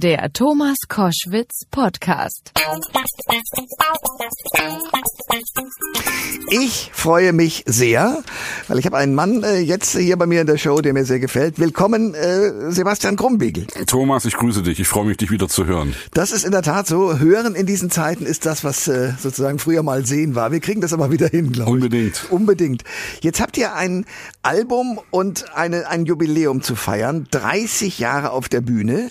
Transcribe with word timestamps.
Der 0.00 0.32
Thomas 0.32 0.76
Koschwitz 0.86 1.66
Podcast. 1.72 2.52
Ich 6.52 6.90
freue 6.92 7.32
mich 7.32 7.64
sehr, 7.66 8.22
weil 8.68 8.78
ich 8.78 8.86
habe 8.86 8.96
einen 8.96 9.16
Mann 9.16 9.42
äh, 9.42 9.58
jetzt 9.58 9.98
hier 9.98 10.16
bei 10.16 10.26
mir 10.26 10.42
in 10.42 10.46
der 10.46 10.56
Show, 10.56 10.80
der 10.80 10.92
mir 10.92 11.04
sehr 11.04 11.18
gefällt. 11.18 11.58
Willkommen, 11.58 12.14
äh, 12.14 12.70
Sebastian 12.70 13.16
Krumbiegel. 13.16 13.66
Thomas, 13.88 14.24
ich 14.24 14.36
grüße 14.36 14.62
dich. 14.62 14.78
Ich 14.78 14.86
freue 14.86 15.04
mich, 15.04 15.16
dich 15.16 15.32
wieder 15.32 15.48
zu 15.48 15.66
hören. 15.66 15.96
Das 16.14 16.30
ist 16.30 16.44
in 16.44 16.52
der 16.52 16.62
Tat 16.62 16.86
so. 16.86 17.18
Hören 17.18 17.56
in 17.56 17.66
diesen 17.66 17.90
Zeiten 17.90 18.24
ist 18.24 18.46
das, 18.46 18.62
was 18.62 18.86
äh, 18.86 19.14
sozusagen 19.18 19.58
früher 19.58 19.82
mal 19.82 20.06
sehen 20.06 20.36
war. 20.36 20.52
Wir 20.52 20.60
kriegen 20.60 20.80
das 20.80 20.92
aber 20.92 21.10
wieder 21.10 21.26
hin, 21.26 21.50
glaube 21.50 21.70
ich. 21.70 21.74
Unbedingt. 21.74 22.26
Unbedingt. 22.30 22.84
Jetzt 23.20 23.40
habt 23.40 23.56
ihr 23.56 23.74
ein 23.74 24.06
Album 24.42 25.00
und 25.10 25.56
eine, 25.56 25.88
ein 25.88 26.06
Jubiläum 26.06 26.62
zu 26.62 26.76
feiern. 26.76 27.26
30 27.32 27.98
Jahre 27.98 28.30
auf 28.30 28.48
der 28.48 28.60
Bühne. 28.60 29.10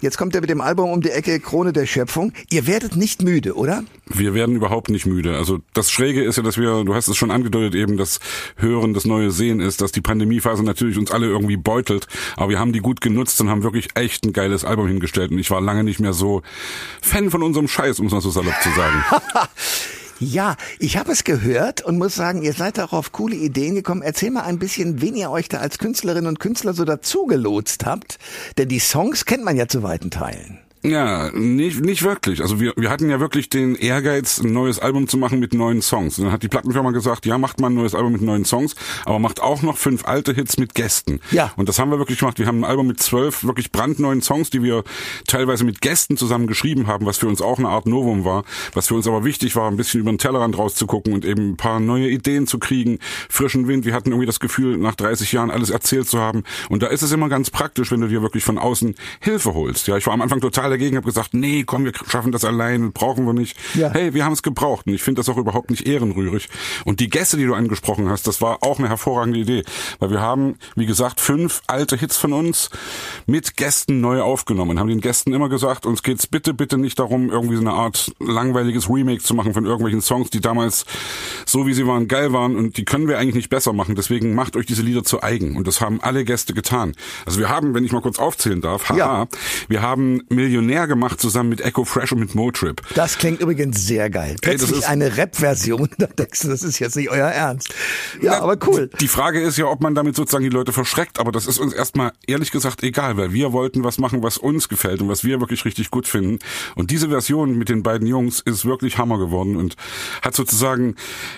Jetzt 0.00 0.19
kommt 0.20 0.34
er 0.34 0.42
mit 0.42 0.50
dem 0.50 0.60
Album 0.60 0.90
um 0.90 1.00
die 1.00 1.08
Ecke 1.08 1.40
Krone 1.40 1.72
der 1.72 1.86
Schöpfung. 1.86 2.34
Ihr 2.50 2.66
werdet 2.66 2.94
nicht 2.94 3.22
müde, 3.22 3.56
oder? 3.56 3.84
Wir 4.04 4.34
werden 4.34 4.54
überhaupt 4.54 4.90
nicht 4.90 5.06
müde. 5.06 5.34
Also 5.38 5.60
das 5.72 5.90
Schräge 5.90 6.22
ist 6.22 6.36
ja, 6.36 6.42
dass 6.42 6.58
wir, 6.58 6.84
du 6.84 6.94
hast 6.94 7.08
es 7.08 7.16
schon 7.16 7.30
angedeutet, 7.30 7.74
eben 7.74 7.96
das 7.96 8.20
Hören, 8.56 8.92
das 8.92 9.06
neue 9.06 9.30
Sehen 9.30 9.60
ist, 9.60 9.80
dass 9.80 9.92
die 9.92 10.02
Pandemiephase 10.02 10.62
natürlich 10.62 10.98
uns 10.98 11.10
alle 11.10 11.26
irgendwie 11.26 11.56
beutelt. 11.56 12.06
Aber 12.36 12.50
wir 12.50 12.58
haben 12.58 12.74
die 12.74 12.80
gut 12.80 13.00
genutzt 13.00 13.40
und 13.40 13.48
haben 13.48 13.62
wirklich 13.62 13.88
echt 13.94 14.26
ein 14.26 14.34
geiles 14.34 14.62
Album 14.62 14.88
hingestellt. 14.88 15.30
Und 15.30 15.38
ich 15.38 15.50
war 15.50 15.62
lange 15.62 15.84
nicht 15.84 16.00
mehr 16.00 16.12
so 16.12 16.42
Fan 17.00 17.30
von 17.30 17.42
unserem 17.42 17.66
Scheiß, 17.66 17.98
um 17.98 18.04
es 18.04 18.12
mal 18.12 18.20
so 18.20 18.28
salopp 18.28 18.60
zu 18.62 18.68
sagen. 18.72 19.02
Ja, 20.22 20.56
ich 20.78 20.98
habe 20.98 21.12
es 21.12 21.24
gehört 21.24 21.80
und 21.80 21.96
muss 21.96 22.14
sagen, 22.14 22.42
ihr 22.42 22.52
seid 22.52 22.78
auch 22.78 22.92
auf 22.92 23.10
coole 23.10 23.36
Ideen 23.36 23.74
gekommen. 23.74 24.02
Erzähl 24.02 24.30
mal 24.30 24.42
ein 24.42 24.58
bisschen, 24.58 25.00
wen 25.00 25.16
ihr 25.16 25.30
euch 25.30 25.48
da 25.48 25.58
als 25.58 25.78
Künstlerinnen 25.78 26.26
und 26.26 26.38
Künstler 26.38 26.74
so 26.74 26.84
dazugelotst 26.84 27.86
habt. 27.86 28.18
Denn 28.58 28.68
die 28.68 28.80
Songs 28.80 29.24
kennt 29.24 29.44
man 29.44 29.56
ja 29.56 29.66
zu 29.66 29.82
weiten 29.82 30.10
Teilen. 30.10 30.58
Ja, 30.82 31.30
nicht, 31.34 31.80
nicht 31.80 32.02
wirklich. 32.02 32.40
Also 32.40 32.58
wir, 32.58 32.72
wir 32.74 32.88
hatten 32.88 33.10
ja 33.10 33.20
wirklich 33.20 33.50
den 33.50 33.74
Ehrgeiz, 33.74 34.40
ein 34.40 34.52
neues 34.52 34.78
Album 34.78 35.08
zu 35.08 35.18
machen 35.18 35.38
mit 35.38 35.52
neuen 35.52 35.82
Songs. 35.82 36.18
Und 36.18 36.24
dann 36.24 36.32
hat 36.32 36.42
die 36.42 36.48
Plattenfirma 36.48 36.90
gesagt, 36.90 37.26
ja, 37.26 37.36
macht 37.36 37.60
mal 37.60 37.68
ein 37.68 37.74
neues 37.74 37.94
Album 37.94 38.12
mit 38.12 38.22
neuen 38.22 38.46
Songs, 38.46 38.74
aber 39.04 39.18
macht 39.18 39.42
auch 39.42 39.60
noch 39.60 39.76
fünf 39.76 40.06
alte 40.06 40.32
Hits 40.32 40.56
mit 40.56 40.74
Gästen. 40.74 41.20
Ja. 41.32 41.52
Und 41.56 41.68
das 41.68 41.78
haben 41.78 41.90
wir 41.90 41.98
wirklich 41.98 42.18
gemacht. 42.18 42.38
Wir 42.38 42.46
haben 42.46 42.60
ein 42.60 42.64
Album 42.64 42.86
mit 42.86 42.98
zwölf 43.02 43.44
wirklich 43.44 43.72
brandneuen 43.72 44.22
Songs, 44.22 44.48
die 44.48 44.62
wir 44.62 44.82
teilweise 45.26 45.64
mit 45.64 45.82
Gästen 45.82 46.16
zusammen 46.16 46.46
geschrieben 46.46 46.86
haben, 46.86 47.04
was 47.04 47.18
für 47.18 47.28
uns 47.28 47.42
auch 47.42 47.58
eine 47.58 47.68
Art 47.68 47.86
Novum 47.86 48.24
war. 48.24 48.44
Was 48.72 48.86
für 48.86 48.94
uns 48.94 49.06
aber 49.06 49.22
wichtig 49.22 49.56
war, 49.56 49.70
ein 49.70 49.76
bisschen 49.76 50.00
über 50.00 50.10
den 50.10 50.18
Tellerrand 50.18 50.56
rauszugucken 50.56 51.12
und 51.12 51.26
eben 51.26 51.50
ein 51.50 51.56
paar 51.58 51.80
neue 51.80 52.08
Ideen 52.08 52.46
zu 52.46 52.58
kriegen, 52.58 53.00
frischen 53.28 53.68
Wind. 53.68 53.84
Wir 53.84 53.92
hatten 53.92 54.10
irgendwie 54.10 54.26
das 54.26 54.40
Gefühl, 54.40 54.78
nach 54.78 54.94
30 54.94 55.30
Jahren 55.32 55.50
alles 55.50 55.68
erzählt 55.68 56.08
zu 56.08 56.20
haben. 56.20 56.44
Und 56.70 56.82
da 56.82 56.86
ist 56.86 57.02
es 57.02 57.12
immer 57.12 57.28
ganz 57.28 57.50
praktisch, 57.50 57.90
wenn 57.90 58.00
du 58.00 58.08
dir 58.08 58.22
wirklich 58.22 58.44
von 58.44 58.56
außen 58.56 58.94
Hilfe 59.20 59.52
holst. 59.52 59.86
Ja, 59.86 59.98
ich 59.98 60.06
war 60.06 60.14
am 60.14 60.22
Anfang 60.22 60.40
total 60.40 60.69
dagegen, 60.70 60.96
habe 60.96 61.06
gesagt, 61.06 61.34
nee, 61.34 61.64
komm, 61.64 61.84
wir 61.84 61.92
schaffen 62.08 62.32
das 62.32 62.44
allein, 62.44 62.92
brauchen 62.92 63.26
wir 63.26 63.32
nicht. 63.34 63.56
Ja. 63.74 63.90
Hey, 63.90 64.14
wir 64.14 64.24
haben 64.24 64.32
es 64.32 64.42
gebraucht 64.42 64.86
und 64.86 64.94
ich 64.94 65.02
finde 65.02 65.20
das 65.20 65.28
auch 65.28 65.36
überhaupt 65.36 65.70
nicht 65.70 65.86
ehrenrührig. 65.86 66.48
Und 66.84 67.00
die 67.00 67.08
Gäste, 67.10 67.36
die 67.36 67.44
du 67.46 67.54
angesprochen 67.54 68.08
hast, 68.08 68.26
das 68.26 68.40
war 68.40 68.58
auch 68.62 68.78
eine 68.78 68.88
hervorragende 68.88 69.38
Idee, 69.40 69.64
weil 69.98 70.10
wir 70.10 70.20
haben, 70.20 70.56
wie 70.76 70.86
gesagt, 70.86 71.20
fünf 71.20 71.60
alte 71.66 71.96
Hits 71.96 72.16
von 72.16 72.32
uns 72.32 72.70
mit 73.26 73.56
Gästen 73.56 74.00
neu 74.00 74.22
aufgenommen, 74.22 74.78
haben 74.80 74.88
den 74.88 75.00
Gästen 75.00 75.32
immer 75.32 75.48
gesagt, 75.48 75.86
uns 75.86 76.02
geht's 76.02 76.26
bitte, 76.26 76.54
bitte 76.54 76.78
nicht 76.78 76.98
darum, 76.98 77.30
irgendwie 77.30 77.56
so 77.56 77.60
eine 77.62 77.72
Art 77.72 78.12
langweiliges 78.20 78.88
Remake 78.88 79.22
zu 79.22 79.34
machen 79.34 79.54
von 79.54 79.64
irgendwelchen 79.66 80.00
Songs, 80.00 80.30
die 80.30 80.40
damals 80.40 80.84
so 81.46 81.66
wie 81.66 81.74
sie 81.74 81.86
waren 81.86 82.08
geil 82.08 82.32
waren 82.32 82.56
und 82.56 82.76
die 82.76 82.84
können 82.84 83.08
wir 83.08 83.18
eigentlich 83.18 83.34
nicht 83.34 83.50
besser 83.50 83.72
machen. 83.72 83.94
Deswegen 83.94 84.34
macht 84.34 84.56
euch 84.56 84.66
diese 84.66 84.82
Lieder 84.82 85.04
zu 85.04 85.22
eigen 85.22 85.56
und 85.56 85.66
das 85.66 85.80
haben 85.80 86.00
alle 86.00 86.24
Gäste 86.24 86.54
getan. 86.54 86.92
Also 87.26 87.38
wir 87.38 87.48
haben, 87.48 87.74
wenn 87.74 87.84
ich 87.84 87.92
mal 87.92 88.00
kurz 88.02 88.18
aufzählen 88.18 88.60
darf, 88.60 88.88
haha, 88.88 88.96
Ja. 88.96 89.28
wir 89.68 89.82
haben 89.82 90.22
Millionär 90.60 90.86
gemacht 90.86 91.20
zusammen 91.20 91.48
mit 91.50 91.60
Echo 91.60 91.84
Fresh 91.84 92.12
und 92.12 92.20
mit 92.20 92.34
Motrip. 92.34 92.82
Das 92.94 93.18
klingt 93.18 93.40
übrigens 93.40 93.86
sehr 93.86 94.10
geil. 94.10 94.30
Ey, 94.30 94.34
das 94.34 94.40
Plötzlich 94.66 94.78
ist- 94.80 94.84
eine 94.88 95.16
Rap-Version. 95.16 95.88
Da 95.98 96.06
denkst 96.06 96.40
du, 96.40 96.48
das 96.48 96.62
ist 96.62 96.78
jetzt 96.78 96.96
nicht 96.96 97.10
euer 97.10 97.28
Ernst. 97.28 97.74
Ja, 98.22 98.32
Na, 98.32 98.40
aber 98.40 98.56
cool. 98.66 98.90
Die 99.00 99.08
Frage 99.08 99.40
ist 99.40 99.58
ja, 99.58 99.66
ob 99.66 99.80
man 99.82 99.94
damit 99.94 100.16
sozusagen 100.16 100.44
die 100.44 100.50
Leute 100.50 100.72
verschreckt, 100.72 101.18
aber 101.18 101.30
das 101.32 101.46
ist 101.46 101.58
uns 101.58 101.72
erstmal 101.72 102.12
ehrlich 102.26 102.50
gesagt 102.50 102.82
egal, 102.82 103.16
weil 103.16 103.32
wir 103.32 103.52
wollten 103.52 103.84
was 103.84 103.98
machen, 103.98 104.22
was 104.22 104.38
uns 104.38 104.68
gefällt 104.68 105.02
und 105.02 105.08
was 105.08 105.24
wir 105.24 105.40
wirklich 105.40 105.64
richtig 105.64 105.90
gut 105.90 106.06
finden. 106.08 106.38
Und 106.74 106.90
diese 106.90 107.08
Version 107.10 107.56
mit 107.58 107.68
den 107.68 107.82
beiden 107.82 108.06
Jungs 108.06 108.40
ist 108.40 108.64
wirklich 108.64 108.98
Hammer 108.98 109.18
geworden 109.18 109.56
und 109.56 109.76
hat 110.22 110.34
sozusagen, 110.34 110.94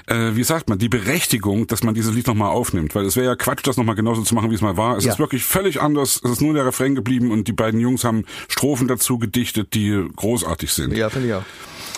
äh, 0.06 0.30
wie 0.34 0.44
sagt 0.44 0.68
man, 0.68 0.78
die 0.78 0.88
Berechtigung, 0.88 1.66
dass 1.66 1.82
man 1.82 1.94
dieses 1.94 2.14
Lied 2.14 2.26
nochmal 2.26 2.50
aufnimmt. 2.50 2.94
Weil 2.94 3.04
es 3.06 3.16
wäre 3.16 3.26
ja 3.26 3.36
Quatsch, 3.36 3.66
das 3.66 3.76
nochmal 3.76 3.96
genauso 3.96 4.22
zu 4.22 4.34
machen, 4.34 4.50
wie 4.50 4.54
es 4.54 4.60
mal 4.60 4.76
war. 4.76 4.96
Es 4.96 5.04
Ja. 5.04 5.12
ist 5.12 5.18
wirklich 5.18 5.44
völlig 5.44 5.80
anders. 5.80 6.20
Es 6.24 6.30
ist 6.30 6.40
nur 6.40 6.54
der 6.54 6.66
Refrain 6.66 6.94
geblieben 6.94 7.30
und 7.30 7.48
die 7.48 7.52
beiden 7.52 7.80
Jungs 7.80 8.04
haben 8.04 8.24
Strophen 8.48 8.86
dazu 8.88 9.11
gedichtet, 9.18 9.74
die 9.74 10.08
großartig 10.16 10.72
sind. 10.72 10.96
Ja, 10.96 11.10
finde 11.10 11.28
ich 11.28 11.34
auch. 11.34 11.44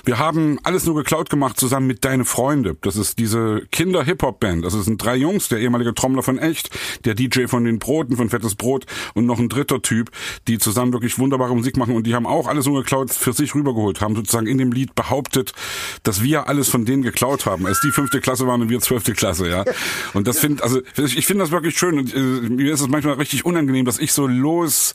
Wir 0.04 0.18
haben 0.18 0.58
alles 0.64 0.84
nur 0.84 0.96
geklaut 0.96 1.30
gemacht 1.30 1.58
zusammen 1.58 1.86
mit 1.86 2.04
Deine 2.04 2.26
Freunde. 2.26 2.76
Das 2.82 2.96
ist 2.96 3.18
diese 3.18 3.62
Kinder-Hip-Hop-Band. 3.72 4.62
Das 4.62 4.74
sind 4.74 5.02
drei 5.02 5.16
Jungs, 5.16 5.48
der 5.48 5.60
ehemalige 5.60 5.94
Trommler 5.94 6.22
von 6.22 6.38
Echt, 6.38 6.68
der 7.06 7.14
DJ 7.14 7.46
von 7.46 7.64
den 7.64 7.78
Broten, 7.78 8.16
von 8.16 8.28
Fettes 8.28 8.54
Brot 8.54 8.84
und 9.14 9.24
noch 9.24 9.38
ein 9.38 9.48
dritter 9.48 9.80
Typ, 9.80 10.10
die 10.46 10.58
zusammen 10.58 10.92
wirklich 10.92 11.18
wunderbare 11.18 11.56
Musik 11.56 11.78
machen 11.78 11.96
und 11.96 12.06
die 12.06 12.14
haben 12.14 12.26
auch 12.26 12.48
alles 12.48 12.66
nur 12.66 12.82
geklaut 12.82 13.10
für 13.10 13.32
sich 13.32 13.54
rübergeholt, 13.54 14.02
haben 14.02 14.14
sozusagen 14.14 14.46
in 14.46 14.58
dem 14.58 14.72
Lied 14.72 14.94
behauptet, 14.94 15.54
dass 16.02 16.22
wir 16.22 16.48
alles 16.48 16.68
von 16.68 16.84
denen 16.84 17.02
geklaut 17.02 17.46
haben, 17.46 17.66
als 17.66 17.80
die 17.80 17.90
fünfte 17.90 18.20
Klasse 18.20 18.46
waren 18.46 18.60
und 18.60 18.68
wir 18.68 18.80
zwölfte 18.80 19.14
Klasse, 19.14 19.48
ja. 19.48 19.64
Und 20.12 20.26
das 20.26 20.38
finde, 20.38 20.62
also 20.62 20.82
ich 20.96 21.26
finde 21.26 21.44
das 21.44 21.50
wirklich 21.50 21.78
schön 21.78 21.98
und 21.98 22.14
äh, 22.14 22.18
mir 22.18 22.74
ist 22.74 22.82
es 22.82 22.88
manchmal 22.88 23.14
richtig 23.14 23.46
unangenehm, 23.46 23.86
dass 23.86 23.98
ich 23.98 24.12
so 24.12 24.26
los 24.26 24.94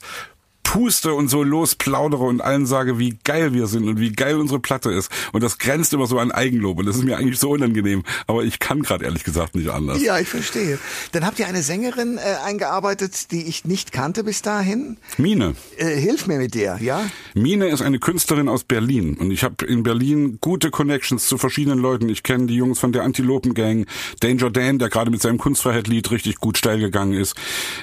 puste 0.70 1.14
und 1.14 1.26
so 1.26 1.42
losplaudere 1.42 2.22
und 2.22 2.40
allen 2.40 2.64
sage, 2.64 2.96
wie 3.00 3.18
geil 3.24 3.52
wir 3.52 3.66
sind 3.66 3.88
und 3.88 3.98
wie 3.98 4.12
geil 4.12 4.36
unsere 4.36 4.60
Platte 4.60 4.92
ist. 4.92 5.10
Und 5.32 5.42
das 5.42 5.58
grenzt 5.58 5.92
immer 5.92 6.06
so 6.06 6.20
an 6.20 6.30
Eigenlob. 6.30 6.78
Und 6.78 6.86
das 6.86 6.94
ist 6.94 7.02
mir 7.02 7.16
eigentlich 7.16 7.40
so 7.40 7.50
unangenehm. 7.50 8.04
Aber 8.28 8.44
ich 8.44 8.60
kann 8.60 8.82
gerade 8.82 9.04
ehrlich 9.04 9.24
gesagt 9.24 9.56
nicht 9.56 9.68
anders. 9.68 10.00
Ja, 10.00 10.20
ich 10.20 10.28
verstehe. 10.28 10.78
Dann 11.10 11.26
habt 11.26 11.40
ihr 11.40 11.48
eine 11.48 11.64
Sängerin 11.64 12.18
äh, 12.18 12.36
eingearbeitet, 12.44 13.32
die 13.32 13.48
ich 13.48 13.64
nicht 13.64 13.90
kannte 13.90 14.22
bis 14.22 14.42
dahin. 14.42 14.96
Mine. 15.18 15.56
Äh, 15.76 15.96
hilf 15.96 16.28
mir 16.28 16.38
mit 16.38 16.54
der, 16.54 16.78
ja? 16.80 17.02
Mine 17.34 17.66
ist 17.66 17.82
eine 17.82 17.98
Künstlerin 17.98 18.48
aus 18.48 18.62
Berlin 18.62 19.16
und 19.18 19.32
ich 19.32 19.42
habe 19.42 19.64
in 19.64 19.82
Berlin 19.82 20.38
gute 20.40 20.70
Connections 20.70 21.26
zu 21.26 21.36
verschiedenen 21.36 21.80
Leuten. 21.80 22.08
Ich 22.08 22.22
kenne 22.22 22.46
die 22.46 22.54
Jungs 22.54 22.78
von 22.78 22.92
der 22.92 23.02
Antilopen 23.02 23.54
Gang, 23.54 23.88
Danger 24.20 24.50
Dan, 24.50 24.78
der 24.78 24.88
gerade 24.88 25.10
mit 25.10 25.20
seinem 25.20 25.38
Kunstfreiheit-Lied 25.38 26.12
richtig 26.12 26.36
gut 26.36 26.58
steil 26.58 26.78
gegangen 26.78 27.14
ist, 27.14 27.34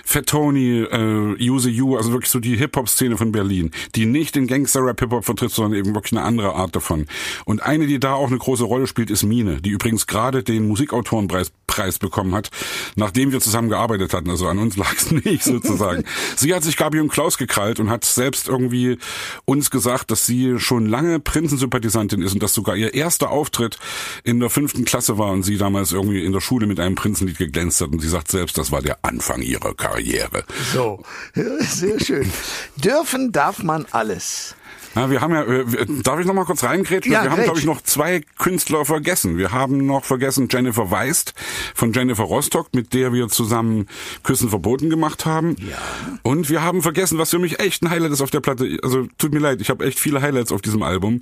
Fat 0.05 0.27
Tony, 0.27 0.83
äh, 0.83 1.49
Use 1.49 1.69
You, 1.69 1.97
also 1.97 2.13
wirklich 2.13 2.31
so 2.31 2.39
die 2.39 2.55
Hip-Hop-Szene 2.77 3.17
von 3.17 3.31
Berlin, 3.31 3.71
die 3.95 4.05
nicht 4.05 4.35
den 4.35 4.45
Gangster-Rap-Hip-Hop 4.45 5.25
vertritt, 5.25 5.51
sondern 5.51 5.79
eben 5.79 5.95
wirklich 5.95 6.13
eine 6.13 6.21
andere 6.21 6.53
Art 6.53 6.75
davon. 6.75 7.07
Und 7.45 7.63
eine, 7.63 7.87
die 7.87 7.99
da 7.99 8.13
auch 8.13 8.27
eine 8.27 8.37
große 8.37 8.63
Rolle 8.63 8.85
spielt, 8.85 9.09
ist 9.09 9.23
Mine, 9.23 9.61
die 9.61 9.71
übrigens 9.71 10.05
gerade 10.05 10.43
den 10.43 10.67
Musikautorenpreis 10.67 11.51
Preis 11.77 11.99
bekommen 11.99 12.33
hat, 12.33 12.49
nachdem 12.95 13.31
wir 13.31 13.39
zusammen 13.39 13.69
gearbeitet 13.69 14.13
hatten. 14.13 14.29
Also 14.29 14.47
an 14.47 14.57
uns 14.57 14.77
lag 14.77 14.95
es 14.95 15.11
nicht 15.11 15.43
sozusagen. 15.43 16.03
sie 16.35 16.53
hat 16.55 16.63
sich 16.63 16.77
Gabi 16.77 16.99
und 16.99 17.09
Klaus 17.09 17.37
gekrallt 17.37 17.79
und 17.79 17.89
hat 17.89 18.05
selbst 18.05 18.47
irgendwie 18.47 18.97
uns 19.45 19.69
gesagt, 19.69 20.09
dass 20.09 20.25
sie 20.25 20.59
schon 20.59 20.87
lange 20.87 21.19
Prinzensympathisantin 21.19 22.21
ist 22.21 22.33
und 22.33 22.41
dass 22.41 22.53
sogar 22.53 22.75
ihr 22.75 22.93
erster 22.93 23.29
Auftritt 23.29 23.77
in 24.23 24.39
der 24.39 24.49
fünften 24.49 24.85
Klasse 24.85 25.17
war 25.17 25.31
und 25.31 25.43
sie 25.43 25.57
damals 25.57 25.91
irgendwie 25.91 26.23
in 26.23 26.31
der 26.31 26.41
Schule 26.41 26.65
mit 26.65 26.79
einem 26.79 26.95
Prinzenlied 26.95 27.37
geglänzt 27.37 27.81
hat. 27.81 27.89
Und 27.89 27.99
sie 27.99 28.09
sagt 28.09 28.31
selbst, 28.31 28.57
das 28.57 28.71
war 28.71 28.81
der 28.81 28.97
Anfang 29.03 29.41
ihrer 29.41 29.75
Karriere. 29.75 30.45
So. 30.73 31.03
Sehr 31.59 31.99
schön. 31.99 32.31
Dürfen 32.75 33.31
darf 33.31 33.63
man 33.63 33.85
alles. 33.91 34.55
Na, 34.95 35.11
wir 35.11 35.21
haben 35.21 35.33
ja, 35.33 35.43
äh, 35.43 35.65
darf 36.01 36.19
ich 36.19 36.25
noch 36.25 36.33
mal 36.33 36.45
kurz 36.45 36.63
reingrätschen? 36.63 37.11
Ja, 37.11 37.21
wir 37.21 37.29
haben, 37.29 37.43
glaube 37.43 37.59
ich, 37.59 37.65
noch 37.65 37.81
zwei 37.81 38.21
Künstler 38.39 38.83
vergessen. 38.83 39.37
Wir 39.37 39.51
haben 39.51 39.85
noch 39.85 40.03
vergessen 40.05 40.47
Jennifer 40.49 40.89
Weist 40.89 41.35
von 41.75 41.93
Jennifer 41.93 42.23
Rostock, 42.23 42.73
mit 42.73 42.95
der 42.95 43.13
wir 43.13 43.27
zusammen 43.27 43.85
Küssen 44.23 44.49
verboten 44.49 44.89
gemacht 44.89 45.27
haben. 45.27 45.55
Ja. 45.59 45.77
Und 46.23 46.49
wir 46.49 46.63
haben 46.63 46.81
vergessen, 46.81 47.19
was 47.19 47.29
für 47.29 47.37
mich 47.37 47.59
echt 47.59 47.83
ein 47.83 47.91
Highlight 47.91 48.11
ist 48.13 48.21
auf 48.21 48.31
der 48.31 48.39
Platte. 48.39 48.79
Also 48.81 49.05
tut 49.19 49.33
mir 49.33 49.39
leid, 49.39 49.61
ich 49.61 49.69
habe 49.69 49.85
echt 49.85 49.99
viele 49.99 50.19
Highlights 50.21 50.51
auf 50.51 50.63
diesem 50.63 50.81
Album. 50.81 51.21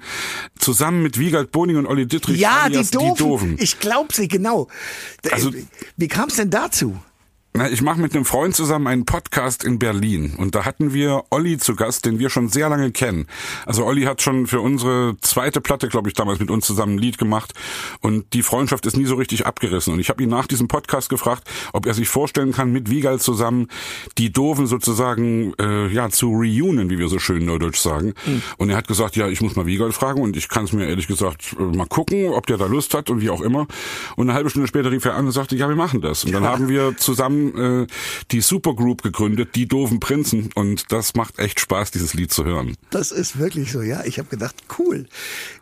Zusammen 0.57 1.03
mit 1.03 1.19
Wiegald 1.19 1.51
Boning 1.51 1.75
und 1.75 1.85
Olli 1.85 2.05
Dittrich. 2.07 2.39
Ja, 2.39 2.69
die 2.69 2.75
alias 2.77 2.91
doofen. 2.91 3.57
Ich 3.59 3.79
glaub 3.79 4.13
sie, 4.13 4.29
genau. 4.29 4.69
Also- 5.31 5.51
Wie 5.97 6.07
kam 6.07 6.29
es 6.29 6.35
denn 6.37 6.49
dazu? 6.49 6.95
Na, 7.57 7.71
ich 7.71 7.81
mache 7.81 8.01
mit 8.01 8.13
einem 8.13 8.25
Freund 8.25 8.53
zusammen 8.53 8.87
einen 8.87 9.05
Podcast 9.05 9.63
in 9.63 9.79
Berlin 9.79 10.35
und 10.37 10.55
da 10.55 10.65
hatten 10.65 10.93
wir 10.93 11.23
Olli 11.29 11.57
zu 11.57 11.73
Gast, 11.73 12.05
den 12.05 12.19
wir 12.19 12.29
schon 12.29 12.49
sehr 12.49 12.67
lange 12.67 12.91
kennen. 12.91 13.27
Also 13.65 13.85
Olli 13.85 14.01
hat 14.01 14.21
schon 14.21 14.45
für 14.45 14.59
unsere 14.59 15.15
zweite 15.21 15.61
Platte, 15.61 15.87
glaube 15.87 16.09
ich, 16.09 16.15
damals 16.15 16.41
mit 16.41 16.51
uns 16.51 16.65
zusammen 16.65 16.95
ein 16.95 16.97
Lied 16.97 17.17
gemacht 17.17 17.53
und 18.01 18.33
die 18.33 18.43
Freundschaft 18.43 18.85
ist 18.85 18.97
nie 18.97 19.05
so 19.05 19.15
richtig 19.15 19.45
abgerissen. 19.45 19.93
Und 19.93 20.01
ich 20.01 20.09
habe 20.09 20.21
ihn 20.21 20.27
nach 20.27 20.47
diesem 20.47 20.67
Podcast 20.67 21.07
gefragt, 21.07 21.49
ob 21.71 21.85
er 21.85 21.93
sich 21.93 22.09
vorstellen 22.09 22.51
kann, 22.51 22.73
mit 22.73 22.89
Wiegald 22.89 23.21
zusammen 23.21 23.69
die 24.17 24.33
Doofen 24.33 24.67
sozusagen 24.67 25.53
äh, 25.57 25.87
ja 25.87 26.09
zu 26.09 26.31
reunion, 26.31 26.89
wie 26.89 26.99
wir 26.99 27.07
so 27.07 27.19
schön 27.19 27.45
neudeutsch 27.45 27.79
sagen. 27.79 28.15
Und 28.57 28.69
er 28.69 28.75
hat 28.75 28.89
gesagt, 28.89 29.15
ja, 29.15 29.29
ich 29.29 29.39
muss 29.39 29.55
mal 29.55 29.65
Wiegald 29.65 29.93
fragen 29.93 30.21
und 30.21 30.35
ich 30.35 30.49
kann 30.49 30.65
es 30.65 30.73
mir 30.73 30.89
ehrlich 30.89 31.07
gesagt 31.07 31.55
äh, 31.57 31.63
mal 31.63 31.87
gucken, 31.87 32.31
ob 32.33 32.47
der 32.47 32.57
da 32.57 32.65
Lust 32.65 32.93
hat 32.93 33.09
und 33.09 33.21
wie 33.21 33.29
auch 33.29 33.41
immer. 33.41 33.65
Und 34.17 34.27
eine 34.27 34.33
halbe 34.33 34.49
Stunde 34.49 34.67
später 34.67 34.91
rief 34.91 35.05
er 35.05 35.15
an 35.15 35.25
und 35.25 35.31
sagte, 35.31 35.55
ja, 35.55 35.69
wir 35.69 35.77
machen 35.77 36.01
das. 36.01 36.25
Und 36.25 36.33
dann 36.33 36.43
haben 36.43 36.67
wir 36.67 36.97
zusammen 36.97 37.44
äh, 37.83 37.87
die 38.31 38.41
Supergroup 38.41 39.01
gegründet, 39.01 39.55
die 39.55 39.67
doofen 39.67 39.99
Prinzen. 39.99 40.49
Und 40.55 40.91
das 40.91 41.15
macht 41.15 41.39
echt 41.39 41.59
Spaß, 41.59 41.91
dieses 41.91 42.13
Lied 42.13 42.31
zu 42.31 42.45
hören. 42.45 42.75
Das 42.89 43.11
ist 43.11 43.37
wirklich 43.39 43.71
so, 43.71 43.81
ja. 43.81 44.03
Ich 44.05 44.19
habe 44.19 44.29
gedacht, 44.29 44.55
cool. 44.79 45.07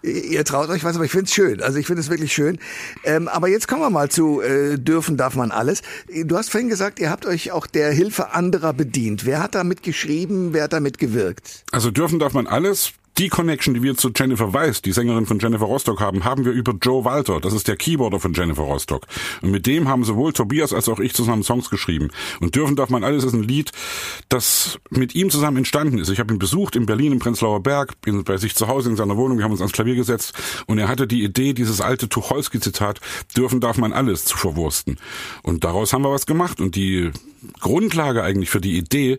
Ihr 0.02 0.46
traut 0.46 0.70
euch 0.70 0.84
was, 0.84 0.96
aber 0.96 1.06
ich 1.06 1.12
finde 1.12 1.26
es 1.26 1.34
schön. 1.34 1.62
Also 1.62 1.80
ich 1.80 1.88
finde 1.88 2.02
es 2.02 2.10
wirklich 2.10 2.34
schön. 2.34 2.60
Ähm, 3.04 3.28
aber 3.28 3.48
jetzt 3.48 3.68
kommen 3.68 3.82
wir 3.82 3.90
mal 3.90 4.10
zu 4.10 4.42
äh, 4.42 4.78
dürfen 4.78 5.18
darf 5.18 5.36
man 5.36 5.52
alles. 5.52 5.82
Du 6.26 6.38
hast 6.38 6.50
vorhin 6.50 6.70
gesagt, 6.70 7.00
ihr 7.00 7.10
habt 7.10 7.26
euch 7.26 7.52
auch 7.52 7.68
der 7.68 7.92
Hilfe 7.92 8.32
anderer 8.32 8.74
bedient. 8.74 9.26
Wer 9.26 9.42
hat 9.42 9.56
damit 9.56 9.84
geschrieben? 9.84 10.54
Wer 10.54 10.64
hat 10.64 10.74
damit 10.74 10.98
gewirkt? 10.98 11.64
Also 11.72 11.92
dürfen 11.92 12.20
darf 12.20 12.34
man 12.34 12.48
alles 12.48 12.94
die 13.18 13.30
Connection, 13.30 13.74
die 13.74 13.84
wir 13.84 13.96
zu 13.96 14.12
Jennifer 14.16 14.54
Weiss, 14.54 14.82
die 14.82 14.92
Sängerin 14.92 15.26
von 15.26 15.40
Jennifer 15.40 15.66
Rostock 15.66 16.02
haben, 16.02 16.24
haben 16.24 16.46
wir 16.46 16.52
über 16.52 16.74
Joe 16.82 17.06
Walter. 17.06 17.40
Das 17.40 17.54
ist 17.54 17.68
der 17.68 17.76
Keyboarder 17.76 18.20
von 18.20 18.34
Jennifer 18.34 18.64
Rostock. 18.64 19.06
Und 19.42 19.52
mit 19.52 19.68
dem 19.68 19.88
haben 19.88 20.04
sowohl 20.04 20.34
Tobias 20.34 20.74
als 20.74 20.90
auch 20.90 21.00
ich 21.00 21.14
zusammen 21.14 21.44
Songs 21.44 21.70
geschrieben. 21.70 22.10
Und 22.40 22.56
dürfen 22.56 22.76
darf 22.76 22.90
man 22.90 23.04
alles 23.04 23.24
ist 23.24 23.34
ein 23.34 23.44
Lied, 23.44 23.72
das 24.30 24.80
mit 24.90 25.14
ihm 25.16 25.30
zusammen 25.30 25.58
entstanden 25.58 26.00
ist. 26.00 26.10
Ich 26.10 26.20
habe 26.20 26.34
ihn 26.34 26.40
besucht 26.40 26.76
in 26.76 26.86
Berlin 26.86 27.12
im 27.12 27.20
Prenzlauer 27.20 27.62
Berg, 27.62 28.02
bin 28.02 28.24
bei 28.24 28.38
sich 28.38 28.56
zu 28.56 28.68
Hause 28.68 28.90
in 28.90 28.96
seiner 28.96 29.18
Wohnung. 29.18 29.38
Wir 29.38 29.46
haben 29.46 29.52
uns 29.52 29.62
ans 29.62 29.74
Klavier 29.74 29.96
gesetzt 29.96 30.34
und 30.66 30.80
er 30.80 30.88
hatte 30.88 31.06
die 31.06 31.24
Idee, 31.24 31.54
dieses 31.54 31.82
alte 31.82 32.10
Tucholsky-Zitat, 32.10 33.00
dürfen 33.38 33.60
darf 33.60 33.78
man 33.78 33.94
alles 33.94 34.26
zu 34.26 34.38
verwursten. 34.38 34.98
Und 35.44 35.64
daraus 35.64 35.94
haben 35.94 36.04
wir 36.04 36.12
was 36.12 36.26
gemacht. 36.26 36.60
Und 36.60 36.76
die 36.76 37.12
Grundlage 37.60 38.24
eigentlich 38.24 38.50
für 38.50 38.62
die 38.62 38.78
Idee 38.78 39.18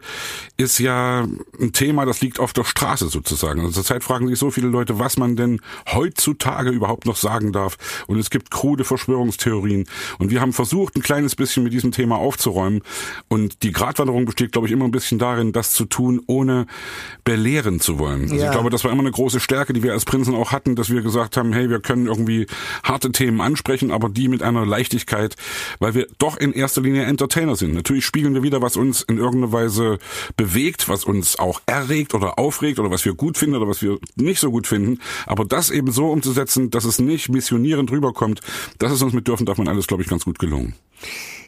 ist 0.56 0.78
ja 0.78 1.26
ein 1.60 1.72
Thema, 1.72 2.06
das 2.06 2.20
liegt 2.20 2.40
auf 2.40 2.52
der 2.52 2.64
Straße 2.64 3.08
sozusagen. 3.08 3.60
Also 3.60 3.83
zurzeit 3.84 4.02
fragen 4.02 4.28
sich 4.28 4.38
so 4.38 4.50
viele 4.50 4.68
Leute, 4.68 4.98
was 4.98 5.18
man 5.18 5.36
denn 5.36 5.60
heutzutage 5.92 6.70
überhaupt 6.70 7.04
noch 7.04 7.16
sagen 7.16 7.52
darf. 7.52 7.76
Und 8.06 8.18
es 8.18 8.30
gibt 8.30 8.50
krude 8.50 8.84
Verschwörungstheorien. 8.84 9.84
Und 10.18 10.30
wir 10.30 10.40
haben 10.40 10.54
versucht, 10.54 10.96
ein 10.96 11.02
kleines 11.02 11.36
bisschen 11.36 11.64
mit 11.64 11.72
diesem 11.72 11.92
Thema 11.92 12.16
aufzuräumen. 12.16 12.82
Und 13.28 13.62
die 13.62 13.72
Gratwanderung 13.72 14.24
besteht, 14.24 14.52
glaube 14.52 14.66
ich, 14.66 14.72
immer 14.72 14.86
ein 14.86 14.90
bisschen 14.90 15.18
darin, 15.18 15.52
das 15.52 15.72
zu 15.72 15.84
tun, 15.84 16.22
ohne 16.26 16.66
belehren 17.24 17.78
zu 17.78 17.98
wollen. 17.98 18.22
Also 18.22 18.36
ja. 18.36 18.46
ich 18.46 18.50
glaube, 18.52 18.70
das 18.70 18.84
war 18.84 18.90
immer 18.90 19.02
eine 19.02 19.10
große 19.10 19.38
Stärke, 19.38 19.74
die 19.74 19.82
wir 19.82 19.92
als 19.92 20.06
Prinzen 20.06 20.34
auch 20.34 20.52
hatten, 20.52 20.76
dass 20.76 20.88
wir 20.88 21.02
gesagt 21.02 21.36
haben, 21.36 21.52
hey, 21.52 21.68
wir 21.68 21.80
können 21.80 22.06
irgendwie 22.06 22.46
harte 22.82 23.12
Themen 23.12 23.42
ansprechen, 23.42 23.90
aber 23.90 24.08
die 24.08 24.28
mit 24.28 24.42
einer 24.42 24.64
Leichtigkeit, 24.64 25.36
weil 25.78 25.94
wir 25.94 26.06
doch 26.18 26.38
in 26.38 26.52
erster 26.52 26.80
Linie 26.80 27.02
Entertainer 27.04 27.56
sind. 27.56 27.74
Natürlich 27.74 28.06
spiegeln 28.06 28.34
wir 28.34 28.42
wieder, 28.42 28.62
was 28.62 28.76
uns 28.76 29.02
in 29.02 29.18
irgendeiner 29.18 29.52
Weise 29.52 29.98
bewegt, 30.36 30.88
was 30.88 31.04
uns 31.04 31.38
auch 31.38 31.60
erregt 31.66 32.14
oder 32.14 32.38
aufregt 32.38 32.78
oder 32.78 32.90
was 32.90 33.04
wir 33.04 33.14
gut 33.14 33.36
finden 33.36 33.56
oder 33.56 33.68
was 33.68 33.73
wir 33.82 33.98
nicht 34.16 34.40
so 34.40 34.50
gut 34.50 34.66
finden. 34.66 35.00
Aber 35.26 35.44
das 35.44 35.70
eben 35.70 35.90
so 35.92 36.10
umzusetzen, 36.10 36.70
dass 36.70 36.84
es 36.84 36.98
nicht 36.98 37.28
missionierend 37.28 37.90
rüberkommt, 37.90 38.40
das 38.78 38.92
ist 38.92 39.02
uns 39.02 39.12
mit 39.12 39.28
Dürfen 39.28 39.46
darf 39.46 39.58
man 39.58 39.68
alles, 39.68 39.86
glaube 39.86 40.02
ich, 40.02 40.08
ganz 40.08 40.24
gut 40.24 40.38
gelungen. 40.38 40.74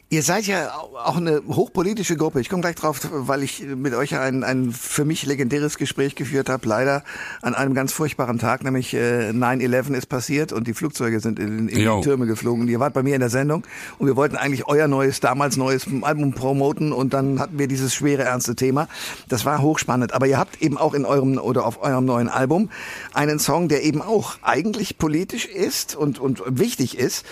Ihr 0.09 0.23
seid 0.23 0.47
ja 0.47 0.73
auch 0.73 1.17
eine 1.17 1.41
hochpolitische 1.49 2.15
Gruppe. 2.15 2.39
Ich 2.39 2.47
komme 2.47 2.61
gleich 2.61 2.75
drauf, 2.75 3.01
weil 3.11 3.43
ich 3.43 3.61
mit 3.61 3.93
euch 3.93 4.15
ein, 4.15 4.45
ein 4.45 4.71
für 4.71 5.03
mich 5.03 5.25
legendäres 5.25 5.77
Gespräch 5.77 6.15
geführt 6.15 6.47
habe. 6.47 6.65
Leider 6.65 7.03
an 7.41 7.53
einem 7.53 7.73
ganz 7.73 7.91
furchtbaren 7.91 8.39
Tag, 8.39 8.63
nämlich 8.63 8.93
äh, 8.93 9.31
9-11 9.31 9.93
ist 9.95 10.05
passiert 10.05 10.53
und 10.53 10.65
die 10.65 10.73
Flugzeuge 10.73 11.19
sind 11.19 11.39
in, 11.39 11.67
in 11.67 11.75
die 11.75 12.01
Türme 12.03 12.25
geflogen. 12.25 12.69
Ihr 12.69 12.79
wart 12.79 12.93
bei 12.93 13.03
mir 13.03 13.15
in 13.15 13.19
der 13.19 13.29
Sendung 13.29 13.63
und 13.99 14.07
wir 14.07 14.15
wollten 14.15 14.37
eigentlich 14.37 14.65
euer 14.65 14.87
neues, 14.87 15.19
damals 15.19 15.57
neues 15.57 15.85
Album 16.01 16.31
promoten 16.33 16.93
und 16.93 17.13
dann 17.13 17.41
hatten 17.41 17.59
wir 17.59 17.67
dieses 17.67 17.93
schwere, 17.93 18.23
ernste 18.23 18.55
Thema. 18.55 18.87
Das 19.27 19.43
war 19.43 19.61
hochspannend. 19.61 20.13
Aber 20.13 20.25
ihr 20.25 20.37
habt 20.37 20.61
eben 20.61 20.77
auch 20.77 20.93
in 20.93 21.03
eurem 21.03 21.37
oder 21.37 21.65
auf 21.65 21.81
eurem 21.81 22.05
neuen 22.05 22.29
Album 22.29 22.69
einen 23.13 23.39
Song, 23.39 23.67
der 23.67 23.83
eben 23.83 24.01
auch 24.01 24.37
eigentlich 24.41 24.97
politisch 24.99 25.47
ist 25.47 25.97
und, 25.97 26.17
und 26.17 26.41
wichtig 26.45 26.97
ist, 26.97 27.25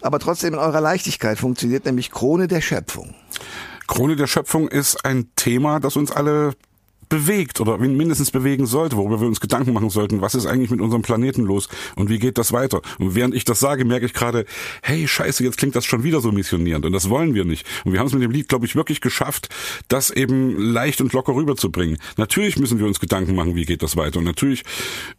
aber 0.00 0.18
trotzdem 0.18 0.54
in 0.54 0.58
eurer 0.58 0.80
Leichtigkeit 0.80 1.38
funktioniert, 1.38 1.84
nämlich 1.84 2.10
Krone 2.22 2.46
der 2.46 2.60
Schöpfung. 2.60 3.16
Krone 3.88 4.14
der 4.14 4.28
Schöpfung 4.28 4.68
ist 4.68 5.04
ein 5.04 5.32
Thema, 5.34 5.80
das 5.80 5.96
uns 5.96 6.12
alle 6.12 6.52
bewegt 7.12 7.60
oder 7.60 7.76
mindestens 7.76 8.30
bewegen 8.30 8.64
sollte, 8.64 8.96
worüber 8.96 9.20
wir 9.20 9.28
uns 9.28 9.38
Gedanken 9.38 9.74
machen 9.74 9.90
sollten, 9.90 10.22
was 10.22 10.34
ist 10.34 10.46
eigentlich 10.46 10.70
mit 10.70 10.80
unserem 10.80 11.02
Planeten 11.02 11.42
los 11.42 11.68
und 11.94 12.08
wie 12.08 12.18
geht 12.18 12.38
das 12.38 12.54
weiter? 12.54 12.80
Und 12.98 13.14
während 13.14 13.34
ich 13.34 13.44
das 13.44 13.60
sage, 13.60 13.84
merke 13.84 14.06
ich 14.06 14.14
gerade, 14.14 14.46
hey, 14.82 15.06
scheiße, 15.06 15.44
jetzt 15.44 15.58
klingt 15.58 15.76
das 15.76 15.84
schon 15.84 16.04
wieder 16.04 16.22
so 16.22 16.32
missionierend 16.32 16.86
und 16.86 16.92
das 16.92 17.10
wollen 17.10 17.34
wir 17.34 17.44
nicht. 17.44 17.66
Und 17.84 17.92
wir 17.92 18.00
haben 18.00 18.06
es 18.06 18.14
mit 18.14 18.22
dem 18.22 18.30
Lied, 18.30 18.48
glaube 18.48 18.64
ich, 18.64 18.76
wirklich 18.76 19.02
geschafft, 19.02 19.50
das 19.88 20.08
eben 20.08 20.56
leicht 20.56 21.02
und 21.02 21.12
locker 21.12 21.34
rüberzubringen. 21.34 21.98
Natürlich 22.16 22.58
müssen 22.58 22.78
wir 22.78 22.86
uns 22.86 22.98
Gedanken 22.98 23.34
machen, 23.34 23.56
wie 23.56 23.66
geht 23.66 23.82
das 23.82 23.94
weiter. 23.98 24.20
Und 24.20 24.24
natürlich, 24.24 24.62